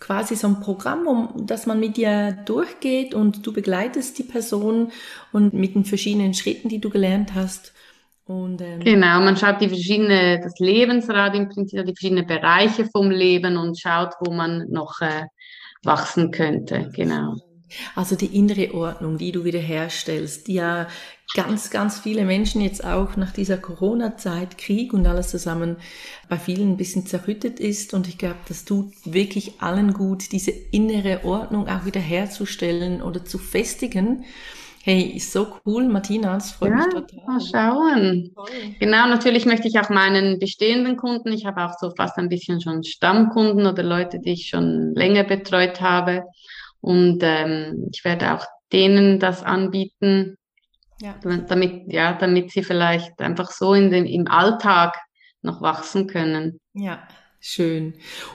quasi 0.00 0.36
so 0.36 0.48
ein 0.48 0.60
Programm, 0.60 1.06
um, 1.06 1.46
dass 1.46 1.66
man 1.66 1.80
mit 1.80 1.96
dir 1.96 2.32
durchgeht 2.44 3.14
und 3.14 3.46
du 3.46 3.52
begleitest 3.52 4.18
die 4.18 4.24
Person 4.24 4.92
und 5.32 5.54
mit 5.54 5.74
den 5.74 5.84
verschiedenen 5.84 6.34
Schritten, 6.34 6.68
die 6.68 6.80
du 6.80 6.90
gelernt 6.90 7.34
hast. 7.34 7.72
Und, 8.26 8.60
ähm, 8.60 8.80
genau, 8.80 9.20
man 9.20 9.36
schaut 9.36 9.60
die 9.60 9.68
verschiedene, 9.68 10.40
das 10.40 10.58
Lebensrad 10.58 11.34
im 11.36 11.48
Prinzip, 11.48 11.86
die 11.86 11.94
verschiedenen 11.94 12.26
Bereiche 12.26 12.86
vom 12.86 13.10
Leben 13.10 13.56
und 13.56 13.78
schaut, 13.78 14.14
wo 14.20 14.32
man 14.32 14.66
noch 14.68 15.00
äh, 15.00 15.26
wachsen 15.84 16.32
könnte. 16.32 16.90
Genau. 16.94 17.36
Also 17.94 18.16
die 18.16 18.36
innere 18.36 18.74
Ordnung, 18.74 19.18
die 19.18 19.32
du 19.32 19.44
wiederherstellst, 19.44 20.46
die 20.48 20.54
ja 20.54 20.88
ganz, 21.34 21.70
ganz 21.70 21.98
viele 21.98 22.24
Menschen 22.24 22.60
jetzt 22.60 22.84
auch 22.84 23.16
nach 23.16 23.32
dieser 23.32 23.58
Corona-Zeit, 23.58 24.58
Krieg 24.58 24.92
und 24.92 25.06
alles 25.06 25.30
zusammen 25.30 25.76
bei 26.28 26.38
vielen 26.38 26.72
ein 26.72 26.76
bisschen 26.76 27.06
zerrüttet 27.06 27.60
ist. 27.60 27.94
Und 27.94 28.08
ich 28.08 28.18
glaube, 28.18 28.36
das 28.48 28.64
tut 28.64 28.92
wirklich 29.04 29.60
allen 29.60 29.92
gut, 29.92 30.32
diese 30.32 30.50
innere 30.50 31.24
Ordnung 31.24 31.68
auch 31.68 31.84
wieder 31.84 32.00
herzustellen 32.00 33.02
oder 33.02 33.24
zu 33.24 33.38
festigen. 33.38 34.24
Hey, 34.84 35.02
ist 35.16 35.32
so 35.32 35.48
cool, 35.66 35.88
Martina, 35.88 36.34
das 36.34 36.52
freut 36.52 36.70
ja, 36.70 36.76
mich 36.76 36.86
total. 36.86 37.24
Mal 37.26 37.40
schauen. 37.40 38.30
Toll. 38.36 38.76
Genau, 38.78 39.08
natürlich 39.08 39.44
möchte 39.44 39.66
ich 39.66 39.80
auch 39.80 39.90
meinen 39.90 40.38
bestehenden 40.38 40.96
Kunden, 40.96 41.32
ich 41.32 41.44
habe 41.44 41.64
auch 41.64 41.72
so 41.76 41.90
fast 41.96 42.16
ein 42.18 42.28
bisschen 42.28 42.60
schon 42.60 42.84
Stammkunden 42.84 43.66
oder 43.66 43.82
Leute, 43.82 44.20
die 44.20 44.34
ich 44.34 44.46
schon 44.48 44.94
länger 44.94 45.24
betreut 45.24 45.80
habe. 45.80 46.22
Und 46.80 47.18
ähm, 47.22 47.88
ich 47.92 48.04
werde 48.04 48.34
auch 48.34 48.46
denen 48.72 49.18
das 49.18 49.42
anbieten, 49.42 50.36
ja. 51.00 51.14
damit, 51.20 51.92
ja, 51.92 52.12
damit 52.14 52.50
sie 52.50 52.62
vielleicht 52.62 53.20
einfach 53.20 53.50
so 53.50 53.74
in 53.74 53.90
den, 53.90 54.06
im 54.06 54.28
Alltag 54.28 54.96
noch 55.42 55.60
wachsen 55.60 56.06
können. 56.06 56.58
Ja, 56.74 57.06
schön. 57.40 57.94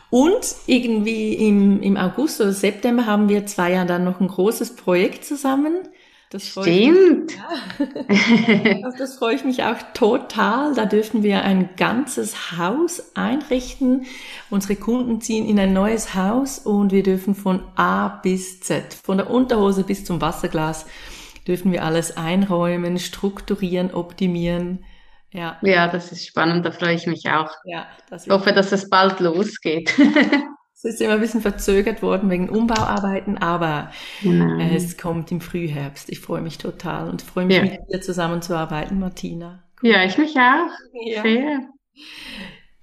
Und 0.10 0.56
irgendwie 0.67 1.34
im, 1.34 1.82
im 1.82 1.97
August 1.97 2.41
oder 2.41 2.54
September 2.54 3.06
haben 3.06 3.30
wir 3.30 3.45
zwei 3.45 3.71
Jahre 3.74 3.88
dann 3.88 4.04
noch 4.04 4.19
ein 4.19 4.28
großes 4.28 4.76
Projekt 4.76 5.26
zusammen. 5.26 5.89
Das 6.32 6.47
Stimmt. 6.47 7.38
Mich, 7.78 8.80
ja. 8.80 8.91
das 8.97 9.17
freue 9.17 9.36
ich 9.36 9.43
mich 9.43 9.63
auch 9.63 9.76
total. 9.93 10.74
Da 10.74 10.86
dürfen 10.86 11.24
wir 11.24 11.43
ein 11.43 11.71
ganzes 11.76 12.58
Haus 12.58 13.04
einrichten. 13.15 14.06
Unsere 14.50 14.78
Kunden 14.78 15.19
ziehen 15.19 15.45
in 15.45 15.60
ein 15.60 15.74
neues 15.74 16.15
Haus 16.15 16.60
und 16.60 16.93
wir 16.93 17.04
dürfen 17.04 17.36
von 17.36 17.62
A 17.76 18.08
bis 18.08 18.62
Z, 18.62 18.93
von 18.93 19.17
der 19.17 19.30
Unterhose 19.30 19.84
bis 19.84 20.06
zum 20.06 20.21
Wasserglas, 20.21 20.86
dürfen 21.47 21.71
wir 21.71 21.84
alles 21.84 22.17
einräumen, 22.17 22.99
strukturieren, 22.99 23.93
optimieren. 23.93 24.86
Ja. 25.34 25.58
ja, 25.62 25.88
das 25.88 26.12
ist 26.12 26.27
spannend, 26.27 26.65
da 26.65 26.71
freue 26.71 26.95
ich 26.95 27.08
mich 27.08 27.30
auch. 27.30 27.51
Ja, 27.63 27.88
ich 28.12 28.30
hoffe, 28.30 28.51
dass 28.51 28.71
es 28.73 28.89
bald 28.89 29.19
losgeht. 29.19 29.93
Es 30.84 30.95
ist 30.95 31.01
immer 31.01 31.13
ein 31.13 31.19
bisschen 31.19 31.41
verzögert 31.41 32.01
worden 32.01 32.32
wegen 32.32 32.49
Umbauarbeiten, 32.49 33.38
aber 33.38 33.91
genau. 34.23 34.60
es 34.73 34.97
kommt 34.97 35.32
im 35.32 35.39
Frühherbst. 35.39 36.10
Ich 36.10 36.19
freue 36.19 36.41
mich 36.41 36.58
total 36.58 37.08
und 37.08 37.21
freue 37.21 37.45
mich, 37.45 37.58
ja. 37.58 37.62
mit 37.62 37.82
dir 37.93 38.01
zusammenzuarbeiten, 38.01 38.99
Martina. 38.99 39.63
Cool. 39.84 39.91
Ja, 39.91 40.04
ich 40.04 40.17
mich 40.17 40.36
auch. 40.38 40.71
Ja. 41.06 41.21
Sehr. 41.21 41.60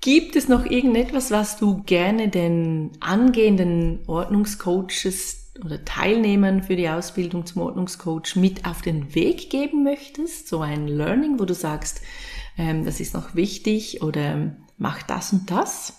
Gibt 0.00 0.36
es 0.36 0.48
noch 0.48 0.64
irgendetwas, 0.64 1.32
was 1.32 1.56
du 1.56 1.82
gerne 1.82 2.28
den 2.28 2.92
angehenden 3.00 4.04
Ordnungscoaches 4.06 5.47
oder 5.64 5.84
Teilnehmern 5.84 6.62
für 6.62 6.76
die 6.76 6.88
Ausbildung 6.88 7.46
zum 7.46 7.62
Ordnungscoach 7.62 8.36
mit 8.36 8.66
auf 8.66 8.82
den 8.82 9.14
Weg 9.14 9.50
geben 9.50 9.84
möchtest? 9.84 10.48
So 10.48 10.60
ein 10.60 10.88
Learning, 10.88 11.38
wo 11.38 11.44
du 11.44 11.54
sagst, 11.54 12.02
ähm, 12.56 12.84
das 12.84 13.00
ist 13.00 13.14
noch 13.14 13.34
wichtig 13.34 14.02
oder 14.02 14.56
mach 14.76 15.02
das 15.02 15.32
und 15.32 15.50
das? 15.50 15.98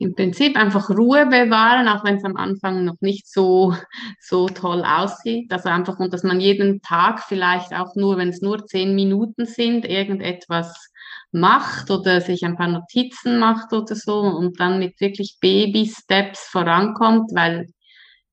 im 0.00 0.14
Prinzip 0.14 0.56
einfach 0.56 0.88
Ruhe 0.88 1.26
bewahren, 1.26 1.86
auch 1.86 2.04
wenn 2.04 2.16
es 2.16 2.24
am 2.24 2.36
Anfang 2.36 2.86
noch 2.86 2.98
nicht 3.00 3.30
so, 3.30 3.74
so 4.18 4.48
toll 4.48 4.82
aussieht. 4.82 5.52
Also 5.52 5.68
einfach, 5.68 5.98
und 5.98 6.14
dass 6.14 6.22
man 6.22 6.40
jeden 6.40 6.80
Tag 6.80 7.20
vielleicht 7.20 7.74
auch 7.74 7.94
nur, 7.96 8.16
wenn 8.16 8.30
es 8.30 8.40
nur 8.40 8.64
zehn 8.64 8.94
Minuten 8.94 9.44
sind, 9.44 9.84
irgendetwas 9.84 10.90
macht 11.32 11.90
oder 11.90 12.22
sich 12.22 12.44
ein 12.44 12.56
paar 12.56 12.68
Notizen 12.68 13.38
macht 13.38 13.74
oder 13.74 13.94
so 13.94 14.20
und 14.20 14.58
dann 14.58 14.78
mit 14.78 14.98
wirklich 15.02 15.36
Baby-Steps 15.38 16.48
vorankommt, 16.48 17.30
weil 17.34 17.66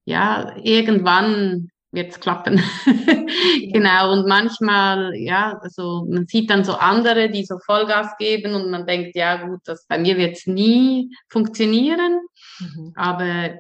ja, 0.07 0.55
irgendwann 0.63 1.69
wird's 1.91 2.21
klappen. 2.21 2.63
genau, 3.73 4.13
und 4.13 4.25
manchmal, 4.25 5.13
ja, 5.15 5.59
also 5.61 6.07
man 6.09 6.27
sieht 6.27 6.49
dann 6.49 6.63
so 6.63 6.75
andere, 6.75 7.29
die 7.29 7.43
so 7.43 7.59
Vollgas 7.59 8.17
geben 8.17 8.55
und 8.55 8.71
man 8.71 8.85
denkt, 8.85 9.17
ja 9.17 9.45
gut, 9.45 9.59
das, 9.65 9.85
bei 9.85 9.97
mir 9.97 10.17
wird's 10.17 10.47
nie 10.47 11.13
funktionieren, 11.27 12.21
mhm. 12.59 12.93
aber 12.95 13.59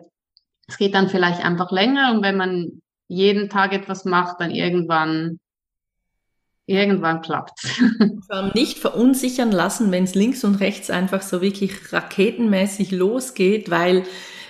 es 0.67 0.77
geht 0.77 0.95
dann 0.95 1.09
vielleicht 1.09 1.43
einfach 1.43 1.69
länger 1.69 2.13
und 2.13 2.23
wenn 2.23 2.37
man 2.37 2.81
jeden 3.09 3.49
Tag 3.49 3.73
etwas 3.73 4.05
macht, 4.05 4.39
dann 4.39 4.51
irgendwann 4.51 5.39
irgendwann 6.65 7.21
klappt's. 7.21 7.81
Nicht 8.53 8.79
verunsichern 8.79 9.51
lassen, 9.51 9.91
wenn 9.91 10.05
es 10.05 10.15
links 10.15 10.45
und 10.45 10.55
rechts 10.55 10.89
einfach 10.89 11.21
so 11.21 11.41
wirklich 11.41 11.91
raketenmäßig 11.91 12.91
losgeht, 12.91 13.69
weil 13.69 14.05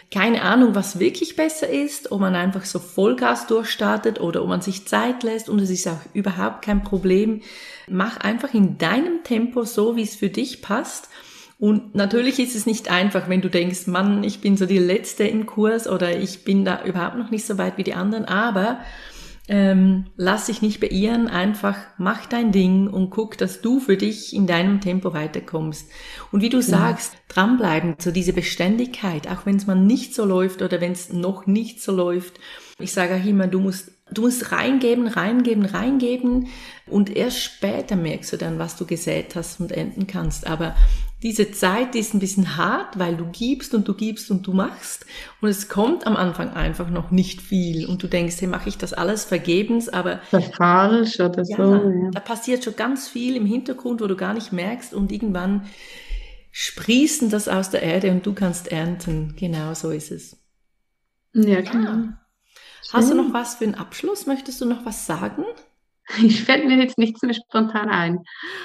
keine 0.10 0.42
Ahnung, 0.44 0.74
was 0.74 1.00
wirklich 1.00 1.36
besser 1.36 1.68
ist, 1.68 2.12
ob 2.12 2.22
man 2.22 2.34
einfach 2.34 2.64
so 2.64 2.80
Vollgas 2.80 3.48
durchstartet 3.48 4.22
oder 4.22 4.42
ob 4.42 4.48
man 4.48 4.62
sich 4.62 4.88
Zeit 4.88 5.24
lässt 5.24 5.50
und 5.50 5.60
es 5.60 5.70
ist 5.70 5.88
auch 5.88 6.00
überhaupt 6.14 6.64
kein 6.64 6.82
Problem. 6.82 7.42
Mach 7.90 8.18
einfach 8.18 8.54
in 8.54 8.78
deinem 8.78 9.24
Tempo 9.24 9.64
so, 9.64 9.98
wie 9.98 10.04
es 10.04 10.16
für 10.16 10.30
dich 10.30 10.62
passt. 10.62 11.10
Und 11.60 11.96
natürlich 11.96 12.40
ist 12.40 12.56
es 12.56 12.66
nicht 12.66 12.90
einfach, 12.90 13.28
wenn 13.28 13.42
du 13.42 13.50
denkst, 13.50 13.88
Mann, 13.88 14.24
ich 14.24 14.40
bin 14.40 14.56
so 14.56 14.66
die 14.66 14.78
Letzte 14.78 15.26
im 15.26 15.46
Kurs 15.46 15.88
oder 15.88 16.18
ich 16.18 16.44
bin 16.44 16.64
da 16.64 16.86
überhaupt 16.86 17.18
noch 17.18 17.32
nicht 17.32 17.46
so 17.46 17.58
weit 17.58 17.78
wie 17.78 17.84
die 17.84 17.96
anderen, 17.96 18.26
aber 18.26 18.80
ähm, 19.50 20.06
lass 20.18 20.48
dich 20.48 20.62
nicht 20.62 20.82
beirren, 20.82 21.28
einfach 21.28 21.78
mach 21.98 22.26
dein 22.26 22.52
Ding 22.52 22.88
und 22.88 23.10
guck, 23.12 23.38
dass 23.38 23.62
du 23.62 23.80
für 23.80 23.96
dich 23.96 24.36
in 24.36 24.46
deinem 24.46 24.82
Tempo 24.82 25.14
weiterkommst. 25.14 25.90
Und 26.32 26.42
wie 26.42 26.50
du 26.50 26.62
sagst, 26.62 27.14
dranbleiben, 27.30 27.96
so 28.00 28.12
diese 28.12 28.34
Beständigkeit, 28.34 29.30
auch 29.30 29.46
wenn 29.46 29.56
es 29.56 29.66
mal 29.66 29.76
nicht 29.76 30.14
so 30.14 30.26
läuft 30.26 30.62
oder 30.62 30.82
wenn 30.82 30.92
es 30.92 31.14
noch 31.14 31.48
nicht 31.48 31.82
so 31.82 31.94
läuft. 31.94 32.40
Ich 32.80 32.92
sage 32.92 33.16
auch 33.16 33.26
immer, 33.26 33.48
du 33.48 33.62
musst, 33.62 33.92
du 34.12 34.24
musst 34.24 34.52
reingeben, 34.52 35.08
reingeben, 35.08 35.66
reingeben 35.66 36.48
und 36.86 37.16
erst 37.16 37.42
später 37.42 37.96
merkst 37.96 38.34
du 38.34 38.38
dann, 38.38 38.60
was 38.60 38.76
du 38.76 38.86
gesät 38.86 39.36
hast 39.36 39.62
und 39.62 39.72
enden 39.72 40.08
kannst. 40.08 40.46
Aber 40.46 40.76
diese 41.24 41.52
Zeit 41.52 41.96
die 41.96 42.00
ist 42.00 42.14
ein 42.14 42.20
bisschen 42.20 42.58
hart, 42.58 43.00
weil 43.00 43.18
du 43.18 43.26
gibst 43.32 43.74
und 43.74 43.88
du 43.88 43.96
gibst 43.96 44.30
und 44.30 44.46
du 44.46 44.54
machst 44.54 45.06
und 45.42 45.50
es 45.50 45.68
kommt 45.68 46.06
am 46.06 46.16
Anfang 46.16 46.54
einfach 46.54 46.90
noch 46.90 47.10
nicht 47.10 47.42
viel 47.42 47.88
und 47.88 48.04
du 48.04 48.08
denkst, 48.08 48.36
hey, 48.40 48.48
mache 48.48 48.70
ich 48.70 48.78
das 48.78 48.94
alles 48.94 49.26
vergebens, 49.26 49.90
aber 49.90 50.20
falsch 50.56 51.20
oder 51.20 51.44
ja, 51.44 51.58
so. 51.58 51.74
Ja. 51.74 52.12
Da 52.12 52.20
passiert 52.20 52.64
schon 52.64 52.76
ganz 52.76 53.08
viel 53.08 53.36
im 53.36 53.46
Hintergrund, 53.46 54.02
wo 54.02 54.08
du 54.08 54.16
gar 54.16 54.34
nicht 54.34 54.54
merkst 54.54 54.94
und 54.94 55.12
irgendwann 55.12 55.66
sprießen 56.52 57.30
das 57.30 57.48
aus 57.48 57.70
der 57.72 57.82
Erde 57.82 58.12
und 58.12 58.26
du 58.26 58.34
kannst 58.34 58.72
ernten. 58.72 59.36
Genau 59.38 59.74
so 59.74 59.92
ist 59.92 60.12
es. 60.12 60.38
Ja, 61.34 61.62
genau. 61.62 61.92
Ja. 61.92 62.22
Hast 62.94 63.12
du 63.12 63.16
noch 63.16 63.34
was 63.34 63.56
für 63.56 63.66
einen 63.66 63.76
Abschluss? 63.76 64.28
Möchtest 64.28 64.62
du 64.62 64.66
noch 64.66 64.86
was 64.86 65.06
sagen? 65.06 65.44
Ich 66.24 66.44
fällt 66.44 66.66
mir 66.66 66.78
jetzt 66.78 66.98
nichts 66.98 67.22
mehr 67.22 67.34
spontan 67.34 67.90
ein. 67.90 68.20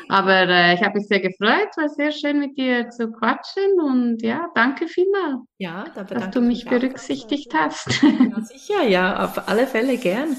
Aber 0.09 0.49
äh, 0.49 0.75
ich 0.75 0.83
habe 0.83 0.99
mich 0.99 1.09
sehr 1.09 1.21
gefreut, 1.21 1.69
war 1.77 1.89
sehr 1.89 2.13
schön 2.13 2.39
mit 2.39 2.57
dir 2.57 2.89
zu 2.91 3.11
quatschen 3.11 3.81
und 3.81 4.23
ja, 4.23 4.49
danke 4.55 4.89
vielmals. 4.89 5.41
Ja, 5.59 5.85
da 5.95 6.05
dass 6.05 6.31
du 6.31 6.41
mich 6.41 6.65
berücksichtigt 6.65 7.53
hast. 7.55 8.03
Ja, 8.03 8.41
sicher, 8.41 8.87
ja, 8.89 9.25
auf 9.25 9.49
alle 9.49 9.67
Fälle 9.67 9.97
gern. 9.97 10.37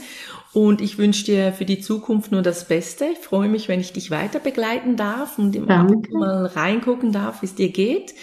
Und 0.53 0.81
ich 0.81 0.99
wünsche 0.99 1.25
dir 1.25 1.51
für 1.51 1.65
die 1.65 1.79
Zukunft 1.79 2.31
nur 2.31 2.43
das 2.43 2.67
Beste. 2.67 3.05
Ich 3.05 3.17
freue 3.17 3.49
mich, 3.49 3.67
wenn 3.69 3.79
ich 3.79 3.91
dich 3.91 4.11
weiter 4.11 4.39
begleiten 4.39 4.95
darf 4.95 5.39
und 5.39 5.55
im 5.55 5.67
Abend 5.67 6.11
mal 6.11 6.45
reingucken 6.45 7.11
darf, 7.11 7.41
wie 7.41 7.47
es 7.47 7.55
dir 7.55 7.69
geht. 7.69 8.13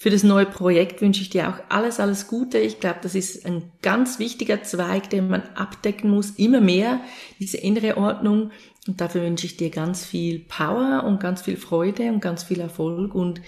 Für 0.00 0.10
das 0.10 0.22
neue 0.22 0.46
Projekt 0.46 1.02
wünsche 1.02 1.22
ich 1.22 1.30
dir 1.30 1.48
auch 1.48 1.58
alles, 1.70 1.98
alles 1.98 2.28
Gute. 2.28 2.58
Ich 2.58 2.78
glaube, 2.78 3.00
das 3.02 3.16
ist 3.16 3.44
ein 3.44 3.72
ganz 3.82 4.20
wichtiger 4.20 4.62
Zweig, 4.62 5.10
den 5.10 5.28
man 5.28 5.42
abdecken 5.56 6.08
muss, 6.08 6.30
immer 6.36 6.60
mehr, 6.60 7.00
diese 7.40 7.56
innere 7.56 7.96
Ordnung. 7.96 8.52
Und 8.86 9.00
dafür 9.00 9.22
wünsche 9.22 9.46
ich 9.46 9.56
dir 9.56 9.70
ganz 9.70 10.06
viel 10.06 10.38
Power 10.38 11.02
und 11.04 11.18
ganz 11.18 11.42
viel 11.42 11.56
Freude 11.56 12.12
und 12.12 12.20
ganz 12.20 12.44
viel 12.44 12.60
Erfolg. 12.60 13.12
Und 13.12 13.40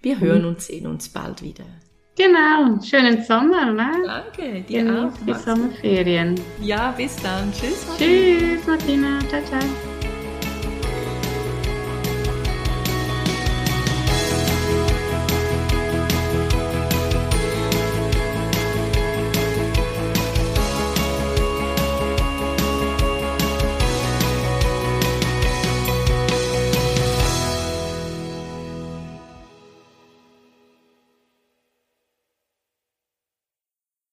wir 0.00 0.20
hören 0.20 0.44
und 0.44 0.60
sehen 0.60 0.86
uns 0.86 1.08
bald 1.08 1.42
wieder. 1.42 1.64
Genau, 2.16 2.80
schönen 2.84 3.24
Sommer, 3.24 3.72
ne? 3.72 3.90
Danke, 4.06 4.62
dir 4.62 4.84
Genieß 4.84 5.12
auch. 5.12 5.26
Die 5.26 5.34
Sommerferien. 5.34 6.40
Ja, 6.62 6.92
bis 6.92 7.16
dann. 7.16 7.52
Tschüss. 7.52 7.84
Martina. 7.88 8.38
Tschüss, 8.38 8.66
Martina. 8.68 9.18
Ciao, 9.28 9.42
ciao. 9.42 9.95